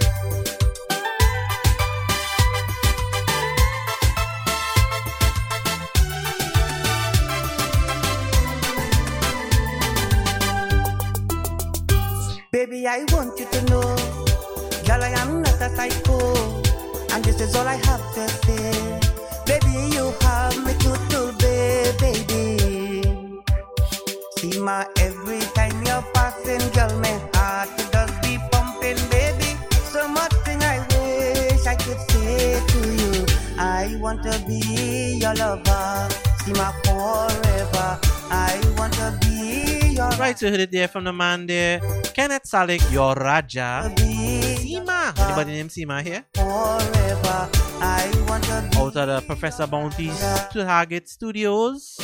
Baby, 12.71 12.87
I 12.87 13.03
want 13.11 13.37
you 13.37 13.45
to 13.51 13.61
know, 13.63 13.81
girl, 14.87 15.03
I 15.03 15.11
am 15.19 15.41
not 15.41 15.59
a 15.59 15.69
psycho, 15.75 16.17
and 17.11 17.21
this 17.21 17.41
is 17.41 17.53
all 17.53 17.67
I 17.67 17.75
have 17.75 18.13
to 18.13 18.29
say. 18.45 18.71
Baby, 19.45 19.75
you 19.93 20.13
have 20.21 20.55
me 20.63 20.71
total, 20.79 21.33
baby. 21.33 23.03
See 24.37 24.57
my 24.61 24.87
every 24.99 25.41
time 25.53 25.83
you're 25.83 26.05
passing, 26.13 26.63
girl, 26.71 26.97
my 27.01 27.19
heart 27.33 27.67
does 27.91 28.11
be 28.21 28.37
pumping, 28.53 28.95
baby. 29.09 29.51
So 29.91 30.07
much 30.07 30.31
thing 30.45 30.63
I 30.63 30.79
wish 30.95 31.67
I 31.67 31.75
could 31.75 31.99
say 32.11 32.57
to 32.67 32.79
you. 33.01 33.25
I 33.59 33.97
want 33.99 34.23
to 34.23 34.39
be 34.47 35.19
your 35.19 35.35
lover, 35.35 36.07
see 36.45 36.53
my 36.53 36.71
right, 40.21 40.37
so 40.37 40.45
you 40.45 40.51
heard 40.51 40.61
it 40.61 40.71
there 40.71 40.87
from 40.87 41.03
the 41.03 41.13
man 41.13 41.47
there. 41.47 41.81
Kenneth 42.13 42.43
Salick, 42.43 42.85
your 42.93 43.15
Raja. 43.15 43.91
Seema. 43.97 45.17
Anybody 45.17 45.51
named 45.51 45.71
Sima 45.71 46.03
here? 46.03 46.25
forever. 46.35 47.49
I 47.81 48.05
want 48.29 48.43
to 48.43 48.69
be 48.69 48.77
Out 48.77 48.95
of 48.97 49.07
the 49.07 49.21
Professor 49.25 49.65
Bounty's 49.65 50.19
to 50.53 50.63
Target 50.63 51.09
Studios. 51.09 51.97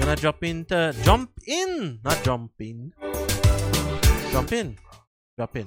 Gonna 0.00 0.16
jump 0.16 0.42
into 0.42 0.94
jump 1.04 1.30
in, 1.46 2.00
not 2.02 2.24
jump 2.24 2.52
in. 2.58 2.94
Jump 4.32 4.52
in. 4.52 4.78
Jump 5.38 5.56
in. 5.56 5.66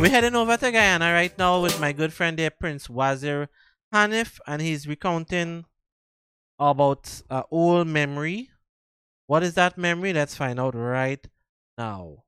We're 0.00 0.08
heading 0.08 0.34
over 0.34 0.56
to 0.56 0.72
Guyana 0.72 1.12
right 1.12 1.36
now 1.36 1.60
with 1.60 1.78
my 1.78 1.92
good 1.92 2.14
friend 2.14 2.38
there, 2.38 2.50
Prince 2.50 2.88
Wazir 2.88 3.48
Haniff, 3.92 4.40
and 4.46 4.62
he's 4.62 4.88
recounting 4.88 5.66
about 6.58 7.20
an 7.28 7.42
old 7.50 7.88
memory. 7.88 8.49
What 9.30 9.44
is 9.44 9.54
that 9.54 9.78
memory? 9.78 10.12
Let's 10.12 10.34
find 10.34 10.58
out 10.58 10.74
right 10.74 11.24
now. 11.78 12.24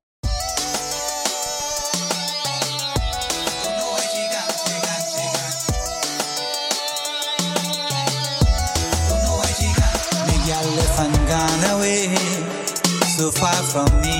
So 13.16 13.30
far 13.32 13.52
from 13.72 13.90
me. 14.02 14.18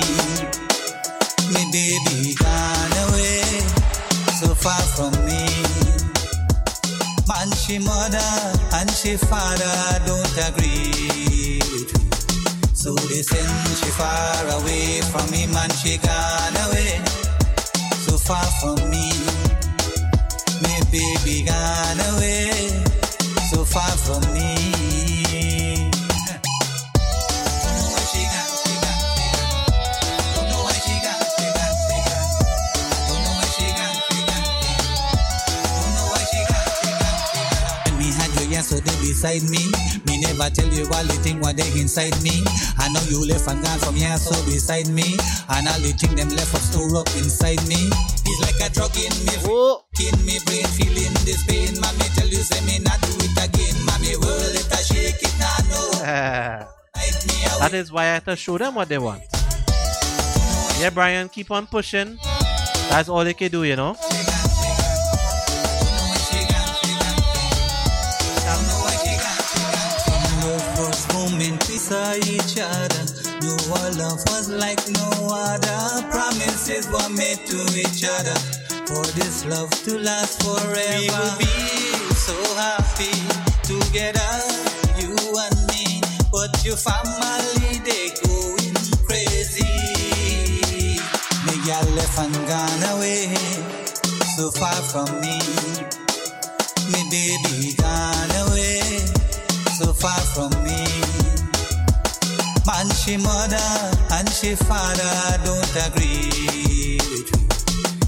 Me 1.53 1.63
baby 1.71 2.35
gone 2.35 2.95
away, 3.07 3.43
so 4.39 4.53
far 4.53 4.83
from 4.95 5.13
me. 5.23 5.47
Man, 7.29 7.49
she 7.55 7.79
mother 7.79 8.31
and 8.73 8.91
she 8.91 9.15
father 9.15 10.03
don't 10.05 10.37
agree 10.49 11.61
with 11.71 12.03
me. 12.03 12.12
So 12.83 12.93
they 12.93 13.21
send 13.21 13.77
she 13.77 13.89
far 13.91 14.45
away 14.59 14.99
from 15.03 15.31
me, 15.31 15.47
man, 15.47 15.69
she 15.69 15.97
gone 15.99 16.57
away, 16.67 17.01
so 18.05 18.17
far 18.17 18.43
from 18.59 18.75
me. 18.89 19.09
Me 20.63 20.73
baby 20.91 21.45
gone 21.45 22.01
away, 22.11 22.51
so 23.51 23.63
far 23.63 23.89
from 23.89 24.33
me. 24.33 24.92
Beside 39.23 39.49
me. 39.49 39.71
Me 40.05 40.19
never 40.19 40.49
tell 40.51 40.67
you 40.67 40.83
all 40.91 41.07
the 41.07 41.15
thing 41.23 41.39
what 41.39 41.55
they 41.55 41.67
inside 41.79 42.11
me. 42.21 42.43
I 42.77 42.91
know 42.91 42.99
you 43.07 43.23
left 43.25 43.47
and 43.47 43.63
gone 43.63 43.79
from 43.79 43.95
here, 43.95 44.17
so 44.17 44.35
beside 44.43 44.91
me. 44.91 45.15
And 45.47 45.63
all 45.63 45.79
the 45.79 45.95
thing 45.95 46.15
them 46.19 46.27
left 46.35 46.51
up 46.51 46.59
store 46.59 46.91
up 46.99 47.07
inside 47.15 47.63
me. 47.71 47.87
It's 48.27 48.39
like 48.43 48.59
a 48.59 48.67
drug 48.73 48.91
in 48.99 49.15
me, 49.23 49.35
in 50.03 50.15
me 50.27 50.43
brain, 50.43 50.67
feeling 50.75 51.15
this 51.23 51.39
pain. 51.47 51.71
Mommy 51.79 52.07
tell 52.19 52.27
you 52.27 52.43
say 52.43 52.59
me 52.67 52.83
not 52.83 52.99
do 52.99 53.15
it 53.23 53.31
again. 53.39 53.75
Mommy 53.87 54.11
will 54.19 54.43
let 54.51 54.67
her 54.67 54.83
shake 54.83 55.23
it 55.23 55.35
now. 55.39 55.55
No, 55.71 55.79
that 57.63 57.71
is 57.73 57.91
why 57.91 58.03
I 58.03 58.19
have 58.19 58.25
to 58.25 58.35
show 58.35 58.57
them 58.57 58.75
what 58.75 58.89
they 58.89 58.97
want. 58.97 59.23
Yeah, 60.83 60.91
Brian, 60.91 61.29
keep 61.29 61.49
on 61.49 61.65
pushing. 61.67 62.19
That's 62.91 63.07
all 63.07 63.23
they 63.23 63.33
can 63.33 63.49
do, 63.49 63.63
you 63.63 63.77
know. 63.77 63.95
Saw 71.93 72.13
each 72.35 72.57
other. 72.57 73.03
Knew 73.41 73.59
our 73.77 73.91
love 74.01 74.21
was 74.33 74.49
like 74.49 74.81
no 74.89 75.09
other. 75.29 75.81
Promises 76.09 76.89
were 76.89 77.11
made 77.21 77.41
to 77.51 77.59
each 77.83 78.01
other. 78.15 78.37
For 78.89 79.05
this 79.17 79.45
love 79.45 79.69
to 79.85 79.99
last 79.99 80.41
forever. 80.41 80.97
We 80.97 81.09
will 81.13 81.37
be 81.37 81.53
so 82.27 82.37
happy 82.57 83.13
together, 83.71 84.33
you 84.99 85.13
and 85.45 85.57
me. 85.69 86.01
But 86.31 86.51
your 86.65 86.77
family, 86.77 87.77
they 87.87 88.05
going 88.25 88.73
crazy. 89.07 89.75
Me 91.45 91.55
gal 91.67 91.85
left 91.97 92.17
and 92.25 92.37
gone 92.49 92.83
away, 92.93 93.37
so 94.35 94.49
far 94.49 94.79
from 94.91 95.09
me. 95.21 95.37
Me 96.91 97.01
baby 97.13 97.75
gone 97.77 98.33
away, 98.45 98.81
so 99.77 99.93
far 99.93 100.21
from 100.33 100.52
Man, 102.83 102.95
she 102.95 103.15
mother 103.15 103.91
and 104.11 104.27
she 104.29 104.55
father 104.55 105.39
don't 105.45 105.75
agree 105.87 106.99
with 106.99 107.31
me. 107.31 107.47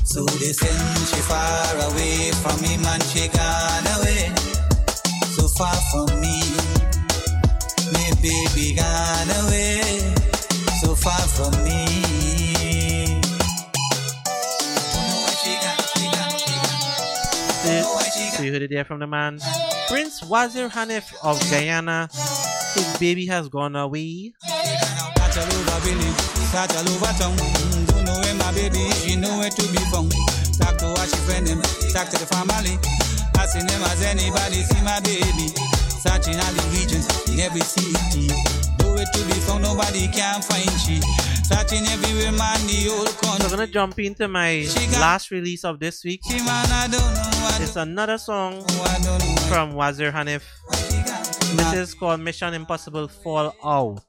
So 0.04 0.26
they 0.26 0.52
send 0.52 1.08
she 1.08 1.22
far 1.22 1.76
away 1.88 2.32
from 2.44 2.60
me, 2.62 2.76
man, 2.84 3.00
she 3.00 3.30
gone 3.30 3.88
away, 3.96 4.36
so 5.32 5.48
far 5.56 5.76
from 5.92 6.20
me. 6.20 6.42
Me 7.94 8.04
baby 8.22 8.76
gone 8.76 9.32
away, 9.46 9.80
so 10.82 10.94
far 10.94 11.22
from 11.22 11.54
me. 11.64 11.86
So 18.36 18.44
you 18.44 18.52
heard 18.52 18.64
it 18.64 18.70
there 18.70 18.84
from 18.84 19.00
the 19.00 19.08
man. 19.08 19.40
Prince 19.88 20.22
Wazir 20.22 20.68
Haniff 20.68 21.14
of 21.24 21.40
Guyana. 21.50 22.10
His 22.74 22.98
baby 23.00 23.26
has 23.28 23.48
gone 23.48 23.78
away. 23.78 24.34
Catch 25.36 25.52
all 25.52 25.60
over 25.68 25.80
village, 25.84 26.16
catch 26.56 26.76
all 26.80 26.88
over 26.96 27.12
town. 27.20 27.36
Don't 27.92 28.06
know 28.08 28.16
where 28.24 28.36
my 28.40 28.56
baby, 28.56 28.88
she 29.04 29.18
know 29.20 29.36
where 29.38 29.50
to 29.52 29.64
be 29.68 29.84
found. 29.92 30.08
Talk 30.56 30.80
to 30.80 30.88
what 30.96 31.12
she 31.12 31.20
friend 31.28 31.46
them, 31.46 31.60
talk 31.92 32.08
to 32.08 32.16
the 32.16 32.24
family. 32.24 32.80
Asking 33.36 33.68
them 33.68 33.82
has 33.84 34.00
anybody 34.02 34.64
see 34.64 34.80
my 34.88 35.04
baby. 35.04 35.52
Searching 35.92 36.40
all 36.40 36.54
the 36.56 36.64
regions 36.72 37.04
in 37.28 37.44
every 37.44 37.68
city. 37.68 38.32
Nowhere 38.80 39.04
to 39.04 39.20
be 39.28 39.36
found, 39.44 39.64
nobody 39.64 40.08
can 40.08 40.40
find 40.40 40.72
she. 40.80 41.04
Searching 41.44 41.84
everywhere, 41.92 42.32
man, 42.32 42.56
the 42.64 42.88
whole 42.96 43.06
So 43.06 43.44
I'm 43.44 43.52
gonna 43.52 43.68
jump 43.68 44.00
into 44.00 44.30
my 44.30 44.64
last 45.04 45.32
release 45.32 45.66
of 45.66 45.80
this 45.82 46.02
week. 46.06 46.22
Man, 46.32 46.48
I 46.48 46.88
don't 46.88 47.04
know, 47.04 47.60
It's 47.60 47.76
another 47.76 48.18
song 48.18 48.64
don't, 48.66 48.88
I 48.88 49.00
don't 49.04 49.20
know. 49.20 49.36
from 49.52 49.74
Wazir 49.76 50.14
Haniff. 50.14 50.48
This 51.60 51.74
is 51.74 51.94
called 51.94 52.22
Mission 52.22 52.54
Impossible 52.54 53.10
Fallout. 53.10 54.00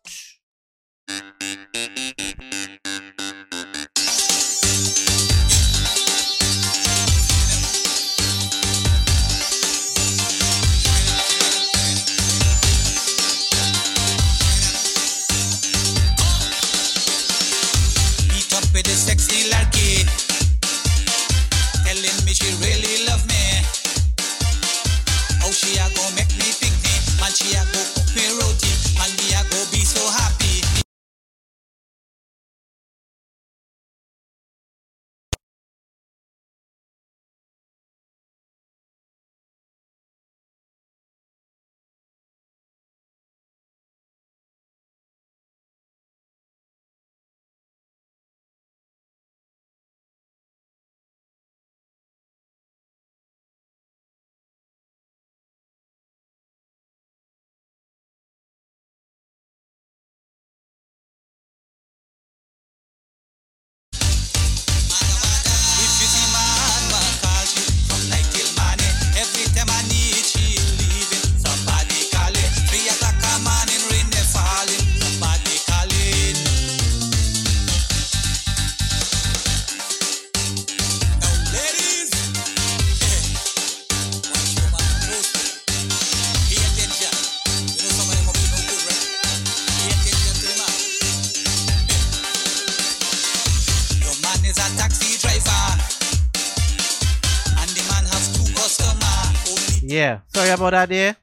Yeah, 99.97 100.21
sorry 100.29 100.53
about 100.53 100.77
that 100.77 100.89
there. 100.93 101.17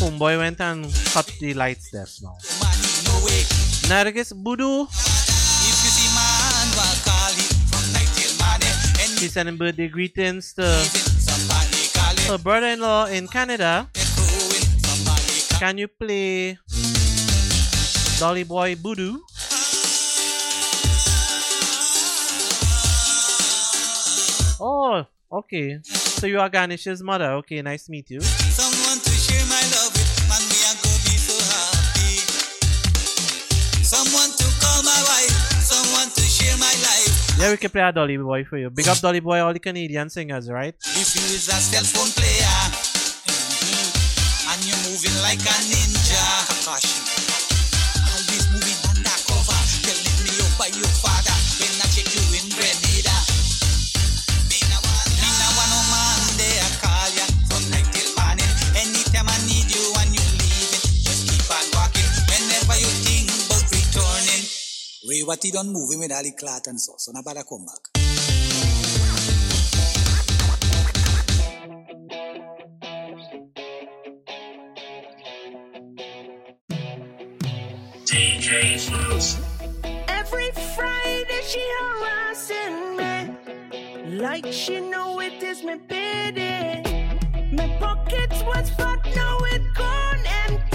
Homeboy 0.00 0.40
went 0.40 0.64
and 0.64 0.88
cut 1.12 1.28
the 1.36 1.52
lights 1.52 1.92
there 1.92 2.08
now. 2.24 2.40
Nargis 3.84 4.32
Budu, 4.32 4.88
she's 9.20 9.34
sending 9.34 9.58
birthday 9.58 9.88
greetings 9.88 10.54
to 10.54 10.64
her 12.32 12.38
brother-in-law 12.38 13.12
in 13.12 13.28
Canada. 13.28 13.90
crowing. 13.92 14.64
Somebody 14.80 15.44
calling. 15.52 15.60
Can 15.60 15.76
you 15.84 15.88
play 15.92 16.56
Dolly 18.16 18.44
Boy 18.44 18.74
Budu? 18.74 19.20
Oh, 24.58 25.04
okay. 25.30 25.76
So 26.22 26.30
you 26.30 26.38
are 26.38 26.48
Ganesh's 26.48 27.02
mother. 27.02 27.42
Okay, 27.42 27.60
nice 27.62 27.86
to 27.86 27.90
meet 27.90 28.08
you. 28.08 28.20
Someone 28.20 29.02
to 29.02 29.10
share 29.10 29.42
my 29.50 29.58
love 29.74 29.90
with, 29.90 30.06
man, 30.30 30.38
we 30.46 30.54
are 30.70 30.78
gonna 30.78 31.02
be 31.02 31.18
so 31.18 31.34
happy. 31.50 32.22
Someone 33.82 34.30
to 34.30 34.46
call 34.62 34.86
my 34.86 35.02
wife, 35.02 35.34
someone 35.58 36.06
to 36.14 36.22
share 36.22 36.54
my 36.62 36.70
life. 36.86 37.10
Yeah, 37.42 37.50
we 37.50 37.56
can 37.56 37.70
play 37.74 37.82
a 37.82 37.90
Dolly 37.90 38.18
Boy 38.18 38.44
for 38.44 38.56
you. 38.56 38.70
Big 38.70 38.86
up 38.86 38.98
Dolly 38.98 39.18
Boy, 39.18 39.40
all 39.40 39.52
the 39.52 39.58
Canadian 39.58 40.10
singers, 40.10 40.48
right? 40.48 40.76
If 40.94 41.10
you 41.18 41.26
is 41.34 41.50
a 41.50 41.58
cell 41.58 41.82
phone 41.82 42.14
player 42.14 42.70
and 44.46 44.62
you're 44.62 44.78
moving 44.86 45.18
like 45.26 45.42
a 45.42 45.58
ninja, 45.74 46.22
Kakashi. 46.46 47.02
Always 48.14 48.46
moving 48.54 48.78
undercover, 48.94 49.58
telling 49.82 50.18
me 50.22 50.30
you 50.38 50.46
by 50.54 50.70
your 50.70 50.86
father 51.02 51.21
Ray, 65.12 65.22
what 65.24 65.42
he 65.42 65.50
done 65.50 65.70
moving 65.70 65.98
with 65.98 66.10
Ali 66.10 66.30
Clat 66.30 66.66
and 66.68 66.80
so, 66.80 66.94
so 66.96 67.12
now 67.12 67.20
better 67.20 67.42
come 67.46 67.66
back. 67.66 67.82
DJ 78.06 78.80
Floops. 78.84 79.36
Every 80.08 80.50
Friday 80.74 81.42
she 81.46 81.62
harassing 81.80 82.96
me 82.96 84.16
Like 84.16 84.46
she 84.50 84.80
know 84.80 85.20
it 85.20 85.42
is 85.42 85.62
me 85.62 85.76
payday 85.88 86.82
My 87.52 87.68
pockets 87.78 88.42
was 88.44 88.70
fat, 88.70 89.00
now 89.14 89.38
it 89.52 89.62
gone 89.74 90.24
empty 90.46 90.71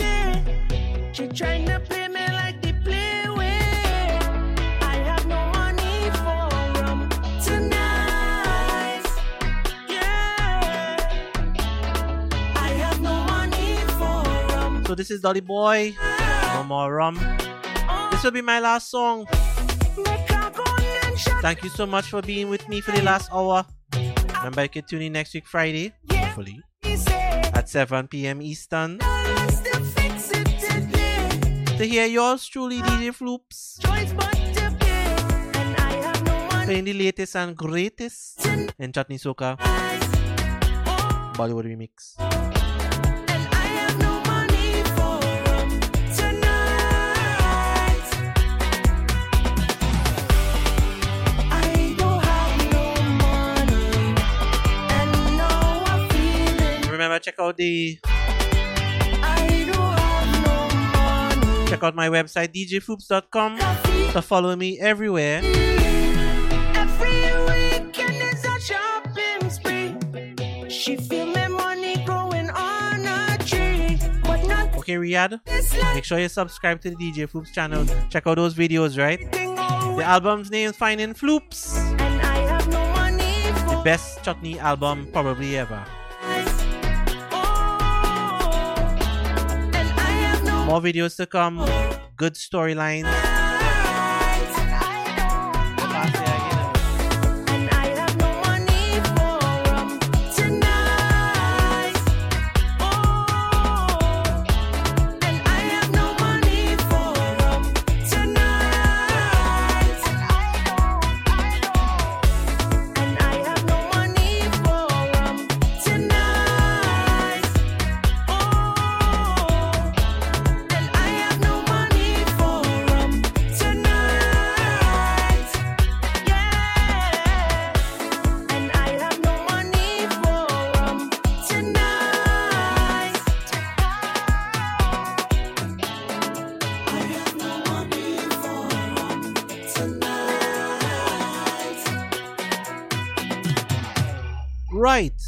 So 14.88 14.96
this 14.96 15.12
is 15.12 15.20
Dolly 15.20 15.42
Boy. 15.42 15.98
No 16.54 16.64
more 16.64 16.94
rum. 16.96 17.20
This 18.10 18.24
will 18.24 18.32
be 18.32 18.40
my 18.40 18.62
last 18.62 18.90
song. 18.90 19.28
Make 20.00 20.32
her 20.32 20.50
go 20.56 20.64
and 21.04 21.20
shut 21.20 21.42
Thank 21.42 21.62
you 21.62 21.70
so 21.70 21.86
much 21.86 22.06
for 22.06 22.22
being 22.22 22.48
with 22.48 22.64
me 22.70 22.80
for 22.80 22.92
the 22.96 23.02
last 23.02 23.28
hour. 23.34 23.66
Remember, 24.38 24.64
you 24.64 24.70
can 24.70 24.86
tune 24.88 25.02
in 25.02 25.12
next 25.12 25.34
week 25.34 25.46
Friday, 25.46 25.92
hopefully, 26.10 26.64
at 27.52 27.68
7 27.68 28.08
p.m. 28.08 28.42
Eastern 28.42 29.00
Let's 29.00 29.58
still 29.58 29.84
fix 29.92 30.32
it 30.32 30.48
today 30.56 31.66
to 31.78 31.84
hear 31.84 32.06
yours 32.06 32.48
truly, 32.48 32.80
DJ 32.80 33.12
Floops, 33.12 33.84
choice 33.84 34.14
but 34.14 34.32
to 34.32 34.72
pay. 34.80 35.60
And 35.60 35.76
I 35.76 35.92
have 36.00 36.24
no 36.24 36.32
money 36.48 36.66
playing 36.66 36.86
the 36.86 36.94
latest 36.94 37.36
and 37.36 37.58
greatest 37.58 38.48
in 38.80 38.94
Chutney 38.94 39.18
Soca 39.18 39.58
Bollywood 41.36 41.68
remix. 41.68 42.16
Remember, 57.18 57.24
check 57.24 57.40
out 57.40 57.58
the 57.58 58.00
I 58.06 59.66
don't 59.66 60.00
have 60.00 60.30
no 60.46 61.42
money. 61.42 61.70
check 61.70 61.84
out 61.84 61.96
my 61.96 62.10
website 62.10 62.54
djfloops.com 62.54 63.58
to 64.14 64.22
follow 64.22 64.56
me 64.56 64.80
everywhere. 64.80 65.42
Every 66.76 67.34
weekend 67.50 68.22
is 68.22 68.46
a 68.46 68.60
shopping 68.60 69.50
spree. 69.50 70.70
She 70.70 70.98
feel 70.98 71.26
my 71.28 71.48
money 71.48 72.06
growing 72.06 72.50
on 72.52 73.06
a 73.06 73.38
tree, 73.40 74.00
Okay, 74.78 74.96
Riyadh, 74.96 75.40
make 75.96 76.04
sure 76.04 76.20
you 76.20 76.30
subscribe 76.30 76.82
to 76.82 76.92
the 76.92 76.96
DJ 76.96 77.28
Floops 77.28 77.52
channel. 77.52 77.86
Check 78.10 78.28
out 78.28 78.36
those 78.36 78.54
videos, 78.54 78.98
right? 78.98 79.20
The 79.32 80.04
album's 80.04 80.52
name 80.52 80.70
is 80.70 80.76
Finding 80.76 81.14
Floops. 81.14 81.78
And 82.00 82.22
I 82.22 82.38
have 82.48 82.68
no 82.68 82.86
money 82.92 83.34
for 83.66 83.84
Best 83.84 84.24
chutney 84.24 84.60
album 84.60 85.08
probably 85.12 85.58
ever. 85.58 85.84
More 90.68 90.82
videos 90.82 91.16
to 91.16 91.26
come, 91.26 91.60
good 92.18 92.34
storylines, 92.34 93.08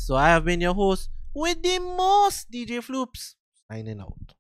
So 0.10 0.16
I 0.16 0.30
have 0.30 0.44
been 0.44 0.60
your 0.60 0.74
host 0.74 1.12
with 1.36 1.62
the 1.62 1.78
most 1.78 2.50
DJ 2.50 2.82
Floops 2.82 3.36
signing 3.72 4.00
out. 4.02 4.34